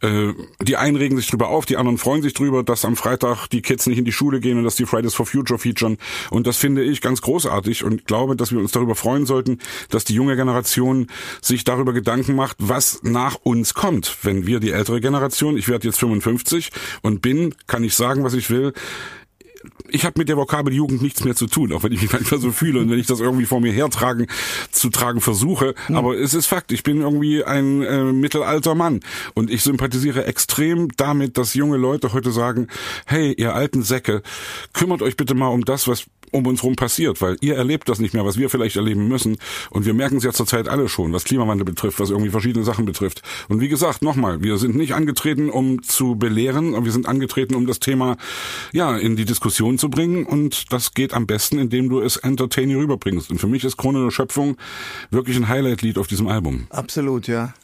äh, 0.00 0.32
die 0.62 0.76
einen 0.76 0.96
regen 0.96 1.16
sich 1.16 1.28
drüber 1.28 1.48
auf, 1.48 1.64
die 1.64 1.76
anderen 1.76 1.98
freuen 1.98 2.22
sich 2.22 2.34
drüber, 2.34 2.64
dass 2.64 2.84
am 2.84 2.96
Freitag 2.96 3.46
die 3.50 3.62
Kids 3.62 3.86
nicht 3.86 3.98
in 3.98 4.04
die 4.04 4.10
Schule 4.10 4.40
gehen 4.40 4.58
und 4.58 4.64
dass 4.64 4.74
die 4.74 4.86
Fridays 4.86 5.14
for 5.14 5.26
Future 5.26 5.60
featuren. 5.60 5.98
Und 6.32 6.48
das 6.48 6.56
finde 6.56 6.82
ich 6.82 7.00
ganz 7.00 7.22
großartig 7.22 7.84
und 7.84 8.06
glaube, 8.06 8.34
dass 8.34 8.50
wir 8.50 8.58
uns 8.58 8.72
darüber 8.72 8.96
freuen 8.96 9.26
sollten, 9.26 9.60
dass 9.90 10.04
die 10.04 10.14
junge 10.14 10.34
Generation 10.34 11.06
sich 11.40 11.62
darüber 11.62 11.83
darüber 11.84 11.92
Gedanken 11.92 12.34
macht, 12.34 12.56
was 12.58 13.00
nach 13.02 13.36
uns 13.42 13.74
kommt. 13.74 14.16
Wenn 14.22 14.46
wir 14.46 14.58
die 14.58 14.70
ältere 14.70 15.00
Generation, 15.00 15.56
ich 15.56 15.68
werde 15.68 15.86
jetzt 15.86 15.98
55 15.98 16.70
und 17.02 17.20
bin, 17.20 17.54
kann 17.66 17.84
ich 17.84 17.94
sagen, 17.94 18.24
was 18.24 18.34
ich 18.34 18.48
will, 18.48 18.72
ich 19.88 20.04
habe 20.04 20.18
mit 20.18 20.28
der 20.28 20.36
Vokabel 20.36 20.74
Jugend 20.74 21.00
nichts 21.00 21.24
mehr 21.24 21.34
zu 21.34 21.46
tun, 21.46 21.72
auch 21.72 21.82
wenn 21.82 21.92
ich 21.92 22.02
mich 22.02 22.12
manchmal 22.12 22.40
so 22.40 22.52
fühle 22.52 22.80
und 22.80 22.90
wenn 22.90 22.98
ich 22.98 23.06
das 23.06 23.20
irgendwie 23.20 23.46
vor 23.46 23.60
mir 23.60 23.72
hertragen 23.72 24.26
zu 24.70 24.88
tragen 24.88 25.20
versuche. 25.20 25.74
Hm. 25.86 25.96
Aber 25.96 26.16
es 26.16 26.32
ist 26.34 26.46
Fakt, 26.46 26.72
ich 26.72 26.82
bin 26.82 27.02
irgendwie 27.02 27.44
ein 27.44 27.82
äh, 27.82 28.04
mittelalter 28.04 28.74
Mann 28.74 29.00
und 29.34 29.50
ich 29.50 29.62
sympathisiere 29.62 30.24
extrem 30.24 30.88
damit, 30.96 31.36
dass 31.36 31.54
junge 31.54 31.76
Leute 31.76 32.12
heute 32.12 32.30
sagen, 32.30 32.68
hey, 33.06 33.32
ihr 33.32 33.54
alten 33.54 33.82
Säcke, 33.82 34.22
kümmert 34.72 35.02
euch 35.02 35.16
bitte 35.16 35.34
mal 35.34 35.48
um 35.48 35.64
das, 35.64 35.86
was 35.88 36.06
um 36.34 36.46
uns 36.46 36.62
rum 36.62 36.74
passiert, 36.76 37.20
weil 37.20 37.36
ihr 37.40 37.54
erlebt 37.54 37.88
das 37.88 38.00
nicht 38.00 38.12
mehr, 38.12 38.24
was 38.24 38.36
wir 38.36 38.50
vielleicht 38.50 38.76
erleben 38.76 39.06
müssen. 39.06 39.36
Und 39.70 39.86
wir 39.86 39.94
merken 39.94 40.16
es 40.16 40.24
ja 40.24 40.32
zurzeit 40.32 40.68
alle 40.68 40.88
schon, 40.88 41.12
was 41.12 41.24
Klimawandel 41.24 41.64
betrifft, 41.64 42.00
was 42.00 42.10
irgendwie 42.10 42.30
verschiedene 42.30 42.64
Sachen 42.64 42.84
betrifft. 42.84 43.22
Und 43.48 43.60
wie 43.60 43.68
gesagt, 43.68 44.02
nochmal, 44.02 44.42
wir 44.42 44.58
sind 44.58 44.74
nicht 44.74 44.94
angetreten, 44.94 45.48
um 45.48 45.82
zu 45.82 46.16
belehren, 46.16 46.84
wir 46.84 46.92
sind 46.92 47.06
angetreten, 47.06 47.54
um 47.54 47.66
das 47.66 47.78
Thema 47.78 48.16
ja 48.72 48.96
in 48.96 49.16
die 49.16 49.24
Diskussion 49.24 49.78
zu 49.78 49.88
bringen. 49.88 50.26
Und 50.26 50.72
das 50.72 50.94
geht 50.94 51.14
am 51.14 51.26
besten, 51.26 51.58
indem 51.58 51.88
du 51.88 52.00
es 52.00 52.16
entertaining 52.16 52.78
rüberbringst. 52.78 53.30
Und 53.30 53.38
für 53.38 53.46
mich 53.46 53.64
ist 53.64 53.76
Krone 53.76 54.02
der 54.02 54.10
Schöpfung 54.10 54.56
wirklich 55.10 55.36
ein 55.36 55.48
Highlight-Lied 55.48 55.98
auf 55.98 56.08
diesem 56.08 56.26
Album. 56.26 56.66
Absolut, 56.70 57.28
ja. 57.28 57.54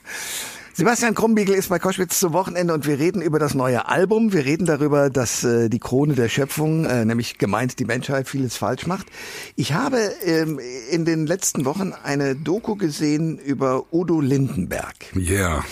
Sebastian 0.73 1.15
Krumbiegel 1.15 1.57
ist 1.57 1.69
bei 1.69 1.81
Koschwitz 1.81 2.21
zum 2.21 2.33
Wochenende 2.33 2.73
und 2.73 2.87
wir 2.87 2.99
reden 2.99 3.23
über 3.23 3.41
das 3.41 3.55
neue 3.55 3.89
Album. 3.89 4.33
Wir 4.33 4.45
reden 4.45 4.67
darüber, 4.67 5.11
dass 5.11 5.43
äh, 5.43 5.69
die 5.69 5.81
Krone 5.81 6.15
der 6.15 6.29
Schöpfung, 6.29 6.85
äh, 6.85 7.05
nämlich 7.05 7.39
gemeint 7.39 7.81
die 7.81 7.85
Menschheit, 7.85 8.29
vieles 8.29 8.57
falsch 8.57 8.87
macht. 8.87 9.09
Ich 9.57 9.73
habe 9.73 9.99
ähm, 10.25 10.61
in 10.91 11.05
den 11.05 11.27
letzten 11.27 11.65
Wochen 11.65 11.93
eine 12.05 12.37
Doku 12.37 12.77
gesehen 12.77 13.37
über 13.39 13.93
Udo 13.93 14.21
Lindenberg. 14.21 14.95
Ja. 15.15 15.33
Yeah. 15.33 15.65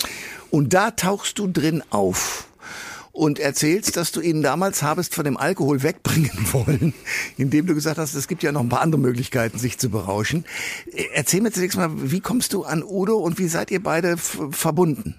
Und 0.50 0.74
da 0.74 0.90
tauchst 0.90 1.38
du 1.38 1.46
drin 1.46 1.84
auf 1.90 2.47
und 3.18 3.40
erzählst, 3.40 3.96
dass 3.96 4.12
du 4.12 4.20
ihn 4.20 4.42
damals 4.42 4.82
habest 4.84 5.12
von 5.14 5.24
dem 5.24 5.36
Alkohol 5.36 5.82
wegbringen 5.82 6.30
wollen, 6.52 6.94
indem 7.36 7.66
du 7.66 7.74
gesagt 7.74 7.98
hast, 7.98 8.14
es 8.14 8.28
gibt 8.28 8.44
ja 8.44 8.52
noch 8.52 8.60
ein 8.60 8.68
paar 8.68 8.80
andere 8.80 9.00
Möglichkeiten, 9.00 9.58
sich 9.58 9.76
zu 9.76 9.90
berauschen. 9.90 10.44
Erzähl 11.12 11.40
mir 11.40 11.50
zunächst 11.50 11.76
mal, 11.76 11.90
wie 11.92 12.20
kommst 12.20 12.52
du 12.52 12.62
an 12.62 12.84
Udo 12.84 13.16
und 13.16 13.38
wie 13.38 13.48
seid 13.48 13.72
ihr 13.72 13.82
beide 13.82 14.16
verbunden? 14.16 15.16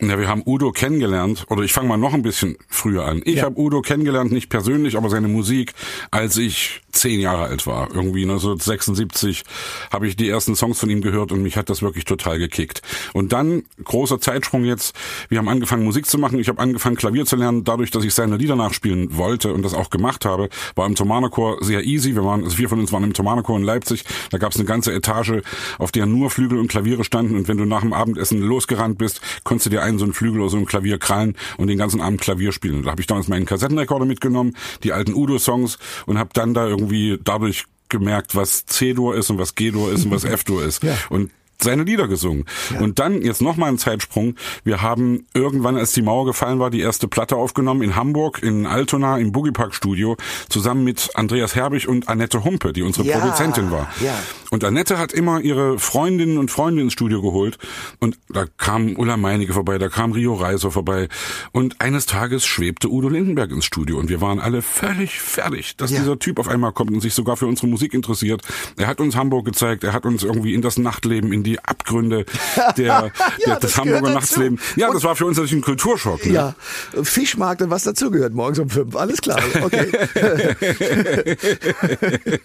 Ja, 0.00 0.18
wir 0.18 0.26
haben 0.26 0.42
Udo 0.44 0.72
kennengelernt, 0.72 1.46
oder 1.48 1.62
ich 1.62 1.72
fange 1.72 1.88
mal 1.88 1.96
noch 1.96 2.14
ein 2.14 2.22
bisschen 2.22 2.56
früher 2.68 3.04
an. 3.04 3.22
Ich 3.24 3.36
ja. 3.36 3.44
habe 3.44 3.60
Udo 3.60 3.82
kennengelernt, 3.82 4.32
nicht 4.32 4.48
persönlich, 4.48 4.96
aber 4.96 5.10
seine 5.10 5.28
Musik, 5.28 5.74
als 6.10 6.36
ich 6.38 6.81
zehn 6.92 7.20
Jahre 7.20 7.44
alt 7.44 7.66
war. 7.66 7.88
Irgendwie 7.92 8.22
1976 8.22 9.44
habe 9.90 10.06
ich 10.06 10.16
die 10.16 10.28
ersten 10.28 10.54
Songs 10.54 10.78
von 10.78 10.90
ihm 10.90 11.00
gehört 11.00 11.32
und 11.32 11.42
mich 11.42 11.56
hat 11.56 11.70
das 11.70 11.82
wirklich 11.82 12.04
total 12.04 12.38
gekickt. 12.38 12.82
Und 13.12 13.32
dann, 13.32 13.64
großer 13.82 14.20
Zeitsprung 14.20 14.64
jetzt, 14.64 14.94
wir 15.28 15.38
haben 15.38 15.48
angefangen 15.48 15.84
Musik 15.84 16.06
zu 16.06 16.18
machen, 16.18 16.38
ich 16.38 16.48
habe 16.48 16.60
angefangen 16.60 16.96
Klavier 16.96 17.24
zu 17.24 17.36
lernen, 17.36 17.64
dadurch, 17.64 17.90
dass 17.90 18.04
ich 18.04 18.14
seine 18.14 18.36
Lieder 18.36 18.56
nachspielen 18.56 19.16
wollte 19.16 19.52
und 19.52 19.62
das 19.62 19.74
auch 19.74 19.90
gemacht 19.90 20.24
habe, 20.24 20.48
war 20.74 20.86
im 20.86 20.94
Thomanerchor 20.94 21.64
sehr 21.64 21.82
easy. 21.84 22.14
Wir 22.14 22.24
waren, 22.24 22.44
also 22.44 22.56
vier 22.56 22.68
von 22.68 22.78
uns 22.78 22.92
waren 22.92 23.04
im 23.04 23.14
Thomanerchor 23.14 23.56
in 23.56 23.64
Leipzig, 23.64 24.04
da 24.30 24.38
gab 24.38 24.52
es 24.52 24.58
eine 24.58 24.66
ganze 24.66 24.92
Etage, 24.92 25.42
auf 25.78 25.92
der 25.92 26.06
nur 26.06 26.30
Flügel 26.30 26.58
und 26.58 26.68
Klaviere 26.68 27.04
standen 27.04 27.36
und 27.36 27.48
wenn 27.48 27.56
du 27.56 27.64
nach 27.64 27.80
dem 27.80 27.92
Abendessen 27.92 28.40
losgerannt 28.40 28.98
bist, 28.98 29.20
konntest 29.44 29.66
du 29.66 29.70
dir 29.70 29.82
einen 29.82 29.98
so 29.98 30.04
einen 30.04 30.14
Flügel 30.14 30.40
oder 30.40 30.50
so 30.50 30.58
ein 30.58 30.66
Klavier 30.66 30.98
krallen 30.98 31.36
und 31.56 31.68
den 31.68 31.78
ganzen 31.78 32.00
Abend 32.00 32.20
Klavier 32.20 32.52
spielen. 32.52 32.82
Da 32.82 32.90
habe 32.90 33.00
ich 33.00 33.06
damals 33.06 33.28
meinen 33.28 33.46
Kassettenrekorder 33.46 34.04
mitgenommen, 34.04 34.56
die 34.82 34.92
alten 34.92 35.14
Udo-Songs 35.14 35.78
und 36.06 36.18
habe 36.18 36.30
dann 36.34 36.54
da 36.54 36.66
irgendwie 36.66 36.81
dadurch 37.22 37.64
gemerkt, 37.88 38.34
was 38.34 38.66
C-Dur 38.66 39.14
ist 39.16 39.30
und 39.30 39.38
was 39.38 39.54
G-Dur 39.54 39.92
ist 39.92 40.06
und 40.06 40.10
was 40.10 40.24
F-Dur 40.24 40.64
ist. 40.64 40.82
Ja. 40.82 40.96
Und 41.10 41.30
seine 41.62 41.84
Lieder 41.84 42.08
gesungen. 42.08 42.44
Ja. 42.72 42.80
Und 42.80 42.98
dann 42.98 43.22
jetzt 43.22 43.40
nochmal 43.40 43.70
ein 43.70 43.78
Zeitsprung. 43.78 44.34
Wir 44.64 44.82
haben 44.82 45.26
irgendwann, 45.34 45.76
als 45.76 45.92
die 45.92 46.02
Mauer 46.02 46.26
gefallen 46.26 46.58
war, 46.58 46.70
die 46.70 46.80
erste 46.80 47.08
Platte 47.08 47.36
aufgenommen 47.36 47.82
in 47.82 47.96
Hamburg, 47.96 48.42
in 48.42 48.66
Altona, 48.66 49.18
im 49.18 49.32
Boogie 49.32 49.52
Park 49.52 49.74
Studio, 49.74 50.16
zusammen 50.48 50.84
mit 50.84 51.10
Andreas 51.14 51.54
Herbig 51.54 51.88
und 51.88 52.08
Annette 52.08 52.44
Humpe, 52.44 52.72
die 52.72 52.82
unsere 52.82 53.06
ja. 53.06 53.18
Produzentin 53.18 53.70
war. 53.70 53.88
Ja. 54.00 54.14
Und 54.52 54.64
Annette 54.64 54.98
hat 54.98 55.14
immer 55.14 55.40
ihre 55.40 55.78
Freundinnen 55.78 56.36
und 56.36 56.50
Freunde 56.50 56.82
ins 56.82 56.92
Studio 56.92 57.22
geholt 57.22 57.56
und 58.00 58.18
da 58.28 58.44
kam 58.58 58.96
Ulla 58.96 59.16
Meinecke 59.16 59.54
vorbei, 59.54 59.78
da 59.78 59.88
kam 59.88 60.12
Rio 60.12 60.34
Reiser 60.34 60.70
vorbei 60.70 61.08
und 61.52 61.80
eines 61.80 62.04
Tages 62.04 62.44
schwebte 62.44 62.90
Udo 62.90 63.08
Lindenberg 63.08 63.50
ins 63.50 63.64
Studio 63.64 63.98
und 63.98 64.10
wir 64.10 64.20
waren 64.20 64.40
alle 64.40 64.60
völlig 64.60 65.18
fertig, 65.18 65.78
dass 65.78 65.90
ja. 65.90 66.00
dieser 66.00 66.18
Typ 66.18 66.38
auf 66.38 66.48
einmal 66.48 66.72
kommt 66.72 66.90
und 66.90 67.00
sich 67.00 67.14
sogar 67.14 67.38
für 67.38 67.46
unsere 67.46 67.66
Musik 67.66 67.94
interessiert. 67.94 68.42
Er 68.76 68.88
hat 68.88 69.00
uns 69.00 69.16
Hamburg 69.16 69.46
gezeigt, 69.46 69.84
er 69.84 69.94
hat 69.94 70.04
uns 70.04 70.22
irgendwie 70.22 70.52
in 70.52 70.60
das 70.60 70.76
Nachtleben, 70.76 71.32
in 71.32 71.42
die 71.42 71.58
Abgründe 71.58 72.26
der, 72.76 72.84
ja, 72.84 73.10
der 73.46 73.56
des 73.56 73.78
Hamburger 73.78 74.10
Nachtslebens. 74.10 74.60
Ja, 74.76 74.88
und 74.88 74.96
das 74.96 75.04
war 75.04 75.16
für 75.16 75.24
uns 75.24 75.38
natürlich 75.38 75.54
ein 75.54 75.62
Kulturschock. 75.62 76.26
Ne? 76.26 76.32
Ja, 76.34 76.54
Fischmarkt 77.02 77.62
und 77.62 77.70
was 77.70 77.84
dazugehört 77.84 78.34
morgens 78.34 78.58
um 78.58 78.68
fünf, 78.68 78.96
alles 78.96 79.22
klar. 79.22 79.40
Okay. 79.62 79.90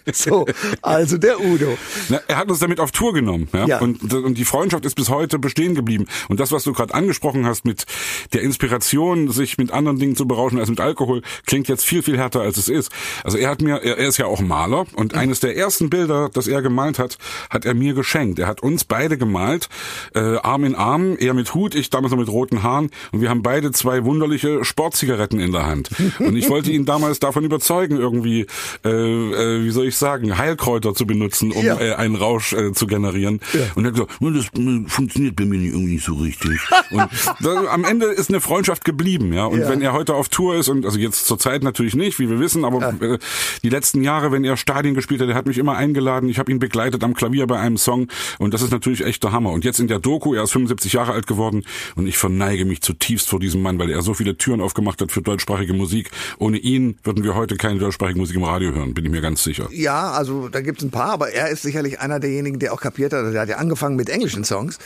so, 0.14 0.46
also 0.80 1.18
der 1.18 1.38
Udo. 1.38 1.76
Na, 2.08 2.20
er 2.26 2.36
hat 2.36 2.48
uns 2.48 2.58
damit 2.58 2.80
auf 2.80 2.92
Tour 2.92 3.12
genommen. 3.12 3.48
Ja? 3.52 3.66
ja. 3.66 3.78
Und, 3.80 4.12
und 4.12 4.38
die 4.38 4.44
Freundschaft 4.44 4.84
ist 4.84 4.94
bis 4.94 5.08
heute 5.08 5.38
bestehen 5.38 5.74
geblieben. 5.74 6.06
Und 6.28 6.40
das, 6.40 6.52
was 6.52 6.64
du 6.64 6.72
gerade 6.72 6.94
angesprochen 6.94 7.46
hast 7.46 7.64
mit 7.64 7.86
der 8.32 8.42
Inspiration, 8.42 9.30
sich 9.30 9.58
mit 9.58 9.72
anderen 9.72 9.98
Dingen 9.98 10.16
zu 10.16 10.26
berauschen 10.26 10.58
als 10.58 10.68
mit 10.68 10.80
Alkohol, 10.80 11.22
klingt 11.46 11.68
jetzt 11.68 11.84
viel, 11.84 12.02
viel 12.02 12.18
härter, 12.18 12.40
als 12.40 12.56
es 12.56 12.68
ist. 12.68 12.90
Also 13.24 13.38
er 13.38 13.50
hat 13.50 13.62
mir, 13.62 13.82
er, 13.82 13.98
er 13.98 14.08
ist 14.08 14.18
ja 14.18 14.26
auch 14.26 14.40
Maler 14.40 14.86
und 14.94 15.12
mhm. 15.12 15.18
eines 15.18 15.40
der 15.40 15.56
ersten 15.56 15.90
Bilder, 15.90 16.30
das 16.32 16.46
er 16.46 16.62
gemalt 16.62 16.98
hat, 16.98 17.18
hat 17.50 17.64
er 17.64 17.74
mir 17.74 17.94
geschenkt. 17.94 18.38
Er 18.38 18.46
hat 18.46 18.62
uns 18.62 18.84
beide 18.84 19.18
gemalt, 19.18 19.68
äh, 20.14 20.36
Arm 20.38 20.64
in 20.64 20.74
Arm, 20.74 21.16
er 21.18 21.34
mit 21.34 21.54
Hut, 21.54 21.74
ich 21.74 21.90
damals 21.90 22.12
noch 22.12 22.18
mit 22.18 22.28
roten 22.28 22.62
Haaren 22.62 22.90
und 23.12 23.20
wir 23.20 23.30
haben 23.30 23.42
beide 23.42 23.72
zwei 23.72 24.04
wunderliche 24.04 24.64
Sportzigaretten 24.64 25.40
in 25.40 25.52
der 25.52 25.66
Hand. 25.66 25.90
Und 26.18 26.36
ich 26.36 26.48
wollte 26.50 26.70
ihn 26.70 26.84
damals 26.84 27.20
davon 27.20 27.44
überzeugen, 27.44 27.96
irgendwie, 27.96 28.46
äh, 28.84 28.88
äh, 28.88 29.64
wie 29.64 29.70
soll 29.70 29.86
ich 29.86 29.96
sagen, 29.96 30.38
Heilkräuter 30.38 30.94
zu 30.94 31.06
benutzen, 31.06 31.52
um 31.52 31.64
ja. 31.64 31.78
äh, 31.80 31.87
einen 31.96 32.16
Rausch 32.16 32.52
äh, 32.52 32.72
zu 32.72 32.86
generieren. 32.86 33.40
Ja. 33.52 33.60
Und 33.74 33.84
er 33.84 33.92
hat 33.92 33.94
gesagt, 33.94 34.58
das 34.58 34.92
funktioniert 34.92 35.36
bei 35.36 35.44
mir 35.44 35.58
irgendwie 35.60 35.94
nicht 35.94 36.04
so 36.04 36.14
richtig. 36.14 36.60
und 36.90 37.08
da, 37.40 37.64
am 37.70 37.84
Ende 37.84 38.06
ist 38.06 38.28
eine 38.28 38.40
Freundschaft 38.40 38.84
geblieben, 38.84 39.32
ja. 39.32 39.46
Und 39.46 39.60
ja. 39.60 39.68
wenn 39.68 39.82
er 39.82 39.92
heute 39.92 40.14
auf 40.14 40.28
Tour 40.28 40.56
ist 40.56 40.68
und 40.68 40.84
also 40.84 40.98
jetzt 40.98 41.26
zur 41.26 41.38
Zeit 41.38 41.62
natürlich 41.62 41.94
nicht, 41.94 42.18
wie 42.18 42.28
wir 42.28 42.40
wissen, 42.40 42.64
aber 42.64 42.94
äh, 43.00 43.18
die 43.62 43.68
letzten 43.68 44.02
Jahre, 44.02 44.32
wenn 44.32 44.44
er 44.44 44.56
Stadien 44.56 44.94
gespielt 44.94 45.20
hat, 45.20 45.28
er 45.28 45.34
hat 45.34 45.46
mich 45.46 45.58
immer 45.58 45.76
eingeladen. 45.76 46.28
Ich 46.28 46.38
habe 46.38 46.50
ihn 46.50 46.58
begleitet 46.58 47.02
am 47.04 47.14
Klavier 47.14 47.46
bei 47.46 47.58
einem 47.58 47.76
Song 47.76 48.08
und 48.38 48.54
das 48.54 48.62
ist 48.62 48.70
natürlich 48.70 49.04
echt 49.04 49.22
der 49.24 49.32
Hammer. 49.32 49.50
Und 49.50 49.64
jetzt 49.64 49.80
in 49.80 49.88
der 49.88 49.98
Doku, 49.98 50.34
er 50.34 50.44
ist 50.44 50.52
75 50.52 50.92
Jahre 50.92 51.12
alt 51.12 51.26
geworden 51.26 51.64
und 51.96 52.06
ich 52.06 52.18
verneige 52.18 52.64
mich 52.64 52.82
zutiefst 52.82 53.28
vor 53.28 53.40
diesem 53.40 53.62
Mann, 53.62 53.78
weil 53.78 53.90
er 53.90 54.02
so 54.02 54.14
viele 54.14 54.36
Türen 54.36 54.60
aufgemacht 54.60 55.00
hat 55.00 55.12
für 55.12 55.22
deutschsprachige 55.22 55.72
Musik. 55.72 56.10
Ohne 56.38 56.58
ihn 56.58 56.98
würden 57.02 57.24
wir 57.24 57.34
heute 57.34 57.56
keine 57.56 57.78
deutschsprachige 57.78 58.18
Musik 58.18 58.36
im 58.36 58.44
Radio 58.44 58.72
hören, 58.72 58.94
bin 58.94 59.04
ich 59.04 59.10
mir 59.10 59.20
ganz 59.20 59.42
sicher. 59.42 59.68
Ja, 59.72 60.10
also 60.12 60.48
da 60.48 60.60
gibt 60.60 60.78
es 60.78 60.84
ein 60.84 60.90
paar, 60.90 61.10
aber 61.10 61.30
er 61.30 61.48
ist 61.48 61.64
sicherlich 61.78 62.00
einer 62.00 62.18
derjenigen, 62.18 62.58
der 62.58 62.72
auch 62.72 62.80
kapiert 62.80 63.12
hat, 63.12 63.32
der 63.32 63.40
hat 63.40 63.48
ja 63.48 63.56
angefangen 63.56 63.96
mit 63.96 64.08
englischen 64.08 64.44
Songs, 64.44 64.78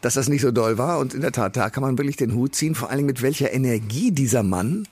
dass 0.00 0.14
das 0.14 0.28
nicht 0.28 0.42
so 0.42 0.50
doll 0.50 0.78
war 0.78 0.98
und 0.98 1.14
in 1.14 1.20
der 1.20 1.32
Tat, 1.32 1.56
da 1.56 1.70
kann 1.70 1.82
man 1.82 1.96
wirklich 1.96 2.16
den 2.16 2.34
Hut 2.34 2.54
ziehen, 2.54 2.74
vor 2.74 2.90
allem 2.90 3.06
mit 3.06 3.22
welcher 3.22 3.52
Energie 3.52 4.10
dieser 4.10 4.42
Mann 4.42 4.86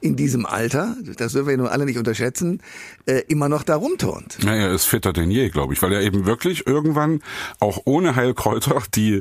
in 0.00 0.16
diesem 0.16 0.46
Alter, 0.46 0.96
das 1.16 1.32
dürfen 1.32 1.48
wir 1.48 1.56
nun 1.56 1.66
alle 1.66 1.84
nicht 1.84 1.98
unterschätzen, 1.98 2.60
äh, 3.06 3.22
immer 3.28 3.48
noch 3.48 3.62
da 3.62 3.76
rumturnt. 3.76 4.38
Ja, 4.42 4.54
er 4.54 4.72
ist 4.72 4.86
fitter 4.86 5.12
denn 5.12 5.30
je, 5.30 5.50
glaube 5.50 5.74
ich, 5.74 5.82
weil 5.82 5.92
er 5.92 6.00
eben 6.00 6.24
wirklich 6.24 6.66
irgendwann 6.66 7.20
auch 7.60 7.82
ohne 7.84 8.16
Heilkräuter 8.16 8.82
die 8.94 9.20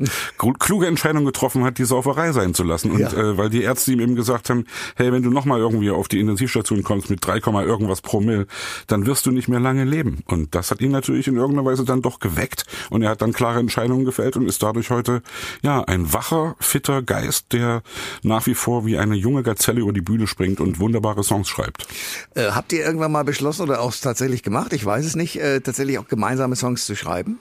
kluge 0.59 0.87
Entscheidung 0.87 1.25
getroffen 1.25 1.63
hat, 1.63 1.77
die 1.77 1.85
Sauferei 1.85 2.31
sein 2.31 2.53
zu 2.53 2.63
lassen. 2.63 2.91
Und 2.91 2.99
ja. 2.99 3.11
äh, 3.11 3.37
weil 3.37 3.49
die 3.49 3.63
Ärzte 3.63 3.91
ihm 3.91 3.99
eben 3.99 4.15
gesagt 4.15 4.49
haben, 4.49 4.65
hey, 4.95 5.11
wenn 5.11 5.23
du 5.23 5.29
nochmal 5.29 5.59
irgendwie 5.59 5.91
auf 5.91 6.07
die 6.07 6.19
Intensivstation 6.19 6.83
kommst 6.83 7.09
mit 7.09 7.25
3, 7.25 7.39
irgendwas 7.61 8.01
pro 8.01 8.21
Mill, 8.21 8.47
dann 8.87 9.05
wirst 9.05 9.25
du 9.25 9.31
nicht 9.31 9.49
mehr 9.49 9.59
lange 9.59 9.83
leben. 9.83 10.23
Und 10.25 10.55
das 10.55 10.71
hat 10.71 10.81
ihn 10.81 10.91
natürlich 10.91 11.27
in 11.27 11.35
irgendeiner 11.35 11.65
Weise 11.65 11.80
dann 11.85 12.01
doch 12.01 12.19
geweckt 12.19 12.65
und 12.89 13.01
er 13.01 13.09
hat 13.09 13.21
dann 13.21 13.33
klare 13.33 13.59
Entscheidungen 13.59 14.05
gefällt 14.05 14.37
und 14.37 14.47
ist 14.47 14.63
dadurch 14.63 14.89
heute 14.89 15.21
ja 15.61 15.83
ein 15.83 16.13
wacher, 16.13 16.55
fitter 16.59 17.01
Geist, 17.01 17.53
der 17.53 17.83
nach 18.23 18.45
wie 18.47 18.55
vor 18.55 18.85
wie 18.85 18.97
eine 18.97 19.15
junge 19.15 19.43
Gazelle 19.43 19.81
über 19.81 19.93
die 19.93 20.01
Bühne 20.01 20.27
springt 20.27 20.59
und 20.59 20.79
wunderbare 20.79 21.23
Songs 21.23 21.49
schreibt. 21.49 21.87
Äh, 22.35 22.51
habt 22.51 22.73
ihr 22.73 22.83
irgendwann 22.85 23.11
mal 23.11 23.23
beschlossen 23.23 23.63
oder 23.63 23.81
auch 23.81 23.93
tatsächlich 23.93 24.43
gemacht, 24.43 24.73
ich 24.73 24.85
weiß 24.85 25.05
es 25.05 25.15
nicht, 25.15 25.39
äh, 25.39 25.61
tatsächlich 25.61 25.99
auch 25.99 26.07
gemeinsame 26.07 26.55
Songs 26.55 26.85
zu 26.85 26.95
schreiben? 26.95 27.39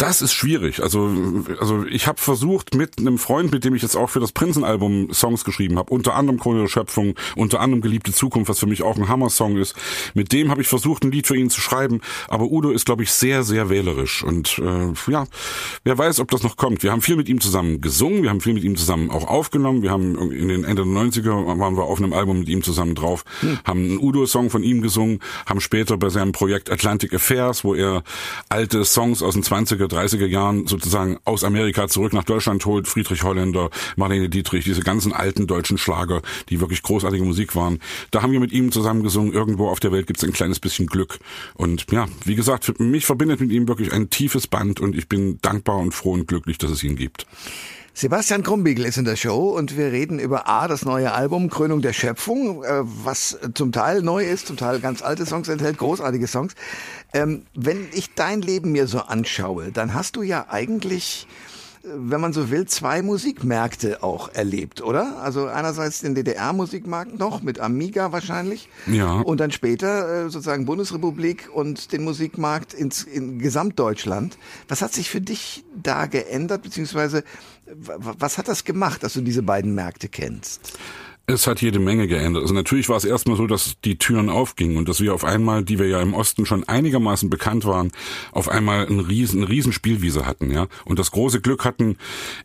Das 0.00 0.22
ist 0.22 0.32
schwierig. 0.32 0.82
Also, 0.82 1.10
also 1.60 1.84
ich 1.84 2.06
habe 2.06 2.18
versucht 2.18 2.74
mit 2.74 2.98
einem 2.98 3.18
Freund, 3.18 3.52
mit 3.52 3.66
dem 3.66 3.74
ich 3.74 3.82
jetzt 3.82 3.96
auch 3.96 4.08
für 4.08 4.18
das 4.18 4.32
Prinzenalbum 4.32 5.12
Songs 5.12 5.44
geschrieben 5.44 5.76
habe, 5.78 5.92
unter 5.92 6.14
anderem 6.14 6.40
Krone 6.40 6.62
der 6.62 6.68
Schöpfung, 6.68 7.16
unter 7.36 7.60
anderem 7.60 7.82
Geliebte 7.82 8.10
Zukunft, 8.10 8.48
was 8.48 8.58
für 8.58 8.66
mich 8.66 8.82
auch 8.82 8.96
ein 8.96 9.08
Hammer-Song 9.08 9.58
ist. 9.58 9.76
Mit 10.14 10.32
dem 10.32 10.50
habe 10.50 10.62
ich 10.62 10.68
versucht, 10.68 11.04
ein 11.04 11.12
Lied 11.12 11.26
für 11.26 11.36
ihn 11.36 11.50
zu 11.50 11.60
schreiben. 11.60 12.00
Aber 12.28 12.44
Udo 12.44 12.70
ist, 12.70 12.86
glaube 12.86 13.02
ich, 13.02 13.12
sehr, 13.12 13.42
sehr 13.42 13.68
wählerisch. 13.68 14.24
Und 14.24 14.58
äh, 14.58 15.12
ja, 15.12 15.26
wer 15.84 15.98
weiß, 15.98 16.20
ob 16.20 16.30
das 16.30 16.42
noch 16.44 16.56
kommt. 16.56 16.82
Wir 16.82 16.92
haben 16.92 17.02
viel 17.02 17.16
mit 17.16 17.28
ihm 17.28 17.42
zusammen 17.42 17.82
gesungen, 17.82 18.22
wir 18.22 18.30
haben 18.30 18.40
viel 18.40 18.54
mit 18.54 18.64
ihm 18.64 18.76
zusammen 18.76 19.10
auch 19.10 19.28
aufgenommen. 19.28 19.82
Wir 19.82 19.90
haben 19.90 20.32
in 20.32 20.48
den 20.48 20.64
Ende 20.64 20.84
der 20.84 20.90
90er 20.90 21.58
waren 21.58 21.76
wir 21.76 21.84
auf 21.84 21.98
einem 21.98 22.14
Album 22.14 22.38
mit 22.38 22.48
ihm 22.48 22.62
zusammen 22.62 22.94
drauf, 22.94 23.26
hm. 23.40 23.58
haben 23.64 23.80
einen 23.80 23.98
Udo-Song 23.98 24.48
von 24.48 24.62
ihm 24.62 24.80
gesungen, 24.80 25.20
haben 25.44 25.60
später 25.60 25.98
bei 25.98 26.08
seinem 26.08 26.32
Projekt 26.32 26.70
Atlantic 26.70 27.12
Affairs, 27.12 27.64
wo 27.64 27.74
er 27.74 28.02
alte 28.48 28.86
Songs 28.86 29.22
aus 29.22 29.34
den 29.34 29.42
20er 29.42 29.89
30er 29.90 30.26
Jahren 30.26 30.66
sozusagen 30.66 31.18
aus 31.24 31.44
Amerika 31.44 31.88
zurück 31.88 32.12
nach 32.12 32.24
Deutschland 32.24 32.64
holt. 32.64 32.88
Friedrich 32.88 33.22
Holländer, 33.22 33.70
Marlene 33.96 34.28
Dietrich, 34.28 34.64
diese 34.64 34.82
ganzen 34.82 35.12
alten 35.12 35.46
deutschen 35.46 35.78
Schlager, 35.78 36.22
die 36.48 36.60
wirklich 36.60 36.82
großartige 36.82 37.24
Musik 37.24 37.54
waren. 37.54 37.78
Da 38.10 38.22
haben 38.22 38.32
wir 38.32 38.40
mit 38.40 38.52
ihm 38.52 38.72
zusammen 38.72 39.02
gesungen. 39.02 39.32
Irgendwo 39.32 39.68
auf 39.68 39.80
der 39.80 39.92
Welt 39.92 40.06
gibt 40.06 40.18
es 40.18 40.24
ein 40.24 40.32
kleines 40.32 40.60
bisschen 40.60 40.86
Glück. 40.86 41.18
Und 41.54 41.86
ja, 41.90 42.06
wie 42.24 42.34
gesagt, 42.34 42.78
mich 42.80 43.06
verbindet 43.06 43.40
mit 43.40 43.50
ihm 43.50 43.68
wirklich 43.68 43.92
ein 43.92 44.10
tiefes 44.10 44.46
Band 44.46 44.80
und 44.80 44.96
ich 44.96 45.08
bin 45.08 45.38
dankbar 45.42 45.78
und 45.78 45.92
froh 45.92 46.12
und 46.12 46.26
glücklich, 46.28 46.58
dass 46.58 46.70
es 46.70 46.82
ihn 46.82 46.96
gibt. 46.96 47.26
Sebastian 48.00 48.42
Krumbiegel 48.42 48.86
ist 48.86 48.96
in 48.96 49.04
der 49.04 49.16
Show 49.16 49.50
und 49.50 49.76
wir 49.76 49.92
reden 49.92 50.18
über 50.20 50.48
A, 50.48 50.68
das 50.68 50.86
neue 50.86 51.12
Album 51.12 51.50
Krönung 51.50 51.82
der 51.82 51.92
Schöpfung, 51.92 52.64
äh, 52.64 52.80
was 52.82 53.38
zum 53.52 53.72
Teil 53.72 54.00
neu 54.00 54.24
ist, 54.24 54.46
zum 54.46 54.56
Teil 54.56 54.80
ganz 54.80 55.02
alte 55.02 55.26
Songs 55.26 55.48
enthält, 55.48 55.76
großartige 55.76 56.26
Songs. 56.26 56.54
Ähm, 57.12 57.42
wenn 57.52 57.88
ich 57.92 58.14
dein 58.14 58.40
Leben 58.40 58.72
mir 58.72 58.86
so 58.86 59.00
anschaue, 59.00 59.70
dann 59.70 59.92
hast 59.92 60.16
du 60.16 60.22
ja 60.22 60.46
eigentlich 60.48 61.26
wenn 61.82 62.20
man 62.20 62.32
so 62.32 62.50
will, 62.50 62.66
zwei 62.66 63.00
Musikmärkte 63.02 64.02
auch 64.02 64.28
erlebt, 64.28 64.82
oder? 64.82 65.18
Also 65.22 65.46
einerseits 65.46 66.00
den 66.00 66.14
DDR-Musikmarkt 66.14 67.18
noch 67.18 67.42
mit 67.42 67.58
Amiga 67.58 68.12
wahrscheinlich. 68.12 68.68
Ja. 68.86 69.20
Und 69.20 69.40
dann 69.40 69.50
später 69.50 70.26
äh, 70.26 70.30
sozusagen 70.30 70.66
Bundesrepublik 70.66 71.48
und 71.52 71.92
den 71.92 72.04
Musikmarkt 72.04 72.74
ins, 72.74 73.04
in 73.04 73.38
Gesamtdeutschland. 73.38 74.36
Was 74.68 74.82
hat 74.82 74.92
sich 74.92 75.08
für 75.08 75.20
dich 75.20 75.64
da 75.74 76.06
geändert, 76.06 76.62
beziehungsweise 76.62 77.24
was 77.72 78.36
hat 78.36 78.48
das 78.48 78.64
gemacht, 78.64 79.02
dass 79.02 79.12
du 79.12 79.20
diese 79.20 79.42
beiden 79.42 79.74
Märkte 79.74 80.08
kennst? 80.08 80.78
Es 81.32 81.46
hat 81.46 81.62
jede 81.62 81.78
Menge 81.78 82.08
geändert. 82.08 82.42
Also 82.42 82.54
natürlich 82.54 82.88
war 82.88 82.96
es 82.96 83.04
erstmal 83.04 83.36
so, 83.36 83.46
dass 83.46 83.74
die 83.84 83.98
Türen 83.98 84.30
aufgingen 84.30 84.76
und 84.76 84.88
dass 84.88 85.00
wir 85.00 85.14
auf 85.14 85.24
einmal, 85.24 85.62
die 85.62 85.78
wir 85.78 85.86
ja 85.86 86.02
im 86.02 86.12
Osten 86.12 86.44
schon 86.44 86.64
einigermaßen 86.64 87.30
bekannt 87.30 87.64
waren, 87.64 87.92
auf 88.32 88.48
einmal 88.48 88.86
ein 88.86 88.98
riesen, 88.98 89.42
eine 89.42 89.48
riesen 89.48 89.72
Spielwiese 89.72 90.26
hatten, 90.26 90.50
ja. 90.50 90.66
Und 90.84 90.98
das 90.98 91.12
große 91.12 91.40
Glück 91.40 91.64
hatten, 91.64 91.98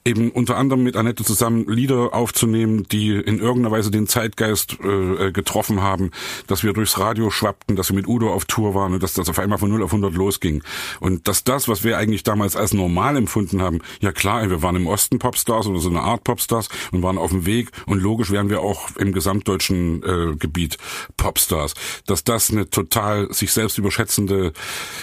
eben 0.05 0.29
unter 0.29 0.57
anderem 0.57 0.83
mit 0.83 0.95
Annette 0.95 1.23
zusammen 1.23 1.67
Lieder 1.67 2.13
aufzunehmen, 2.13 2.83
die 2.91 3.09
in 3.11 3.39
irgendeiner 3.39 3.71
Weise 3.75 3.89
den 3.89 4.07
Zeitgeist 4.07 4.77
äh, 4.83 5.31
getroffen 5.31 5.81
haben, 5.81 6.11
dass 6.45 6.63
wir 6.63 6.73
durchs 6.73 6.99
Radio 6.99 7.31
schwappten, 7.31 7.75
dass 7.75 7.89
wir 7.89 7.95
mit 7.95 8.07
Udo 8.07 8.31
auf 8.31 8.45
Tour 8.45 8.75
waren 8.75 8.93
und 8.93 9.01
dass 9.01 9.13
das 9.13 9.29
auf 9.29 9.39
einmal 9.39 9.57
von 9.57 9.71
0 9.71 9.81
auf 9.81 9.91
100 9.91 10.13
losging. 10.13 10.61
Und 10.99 11.27
dass 11.27 11.43
das, 11.43 11.67
was 11.67 11.83
wir 11.83 11.97
eigentlich 11.97 12.23
damals 12.23 12.55
als 12.55 12.73
normal 12.73 13.17
empfunden 13.17 13.61
haben, 13.61 13.79
ja 13.99 14.11
klar, 14.11 14.47
wir 14.49 14.61
waren 14.61 14.75
im 14.75 14.85
Osten 14.85 15.17
Popstars 15.17 15.65
oder 15.65 15.79
so 15.79 15.89
eine 15.89 16.01
Art 16.01 16.23
Popstars 16.23 16.69
und 16.91 17.01
waren 17.01 17.17
auf 17.17 17.31
dem 17.31 17.45
Weg 17.47 17.69
und 17.87 17.99
logisch 17.99 18.29
wären 18.29 18.49
wir 18.49 18.61
auch 18.61 18.74
auch 18.75 18.95
im 18.97 19.13
gesamtdeutschen 19.13 20.03
äh, 20.03 20.35
Gebiet 20.35 20.77
Popstars, 21.17 21.73
dass 22.05 22.23
das 22.23 22.51
eine 22.51 22.69
total 22.69 23.31
sich 23.33 23.51
selbst 23.51 23.77
überschätzende 23.77 24.53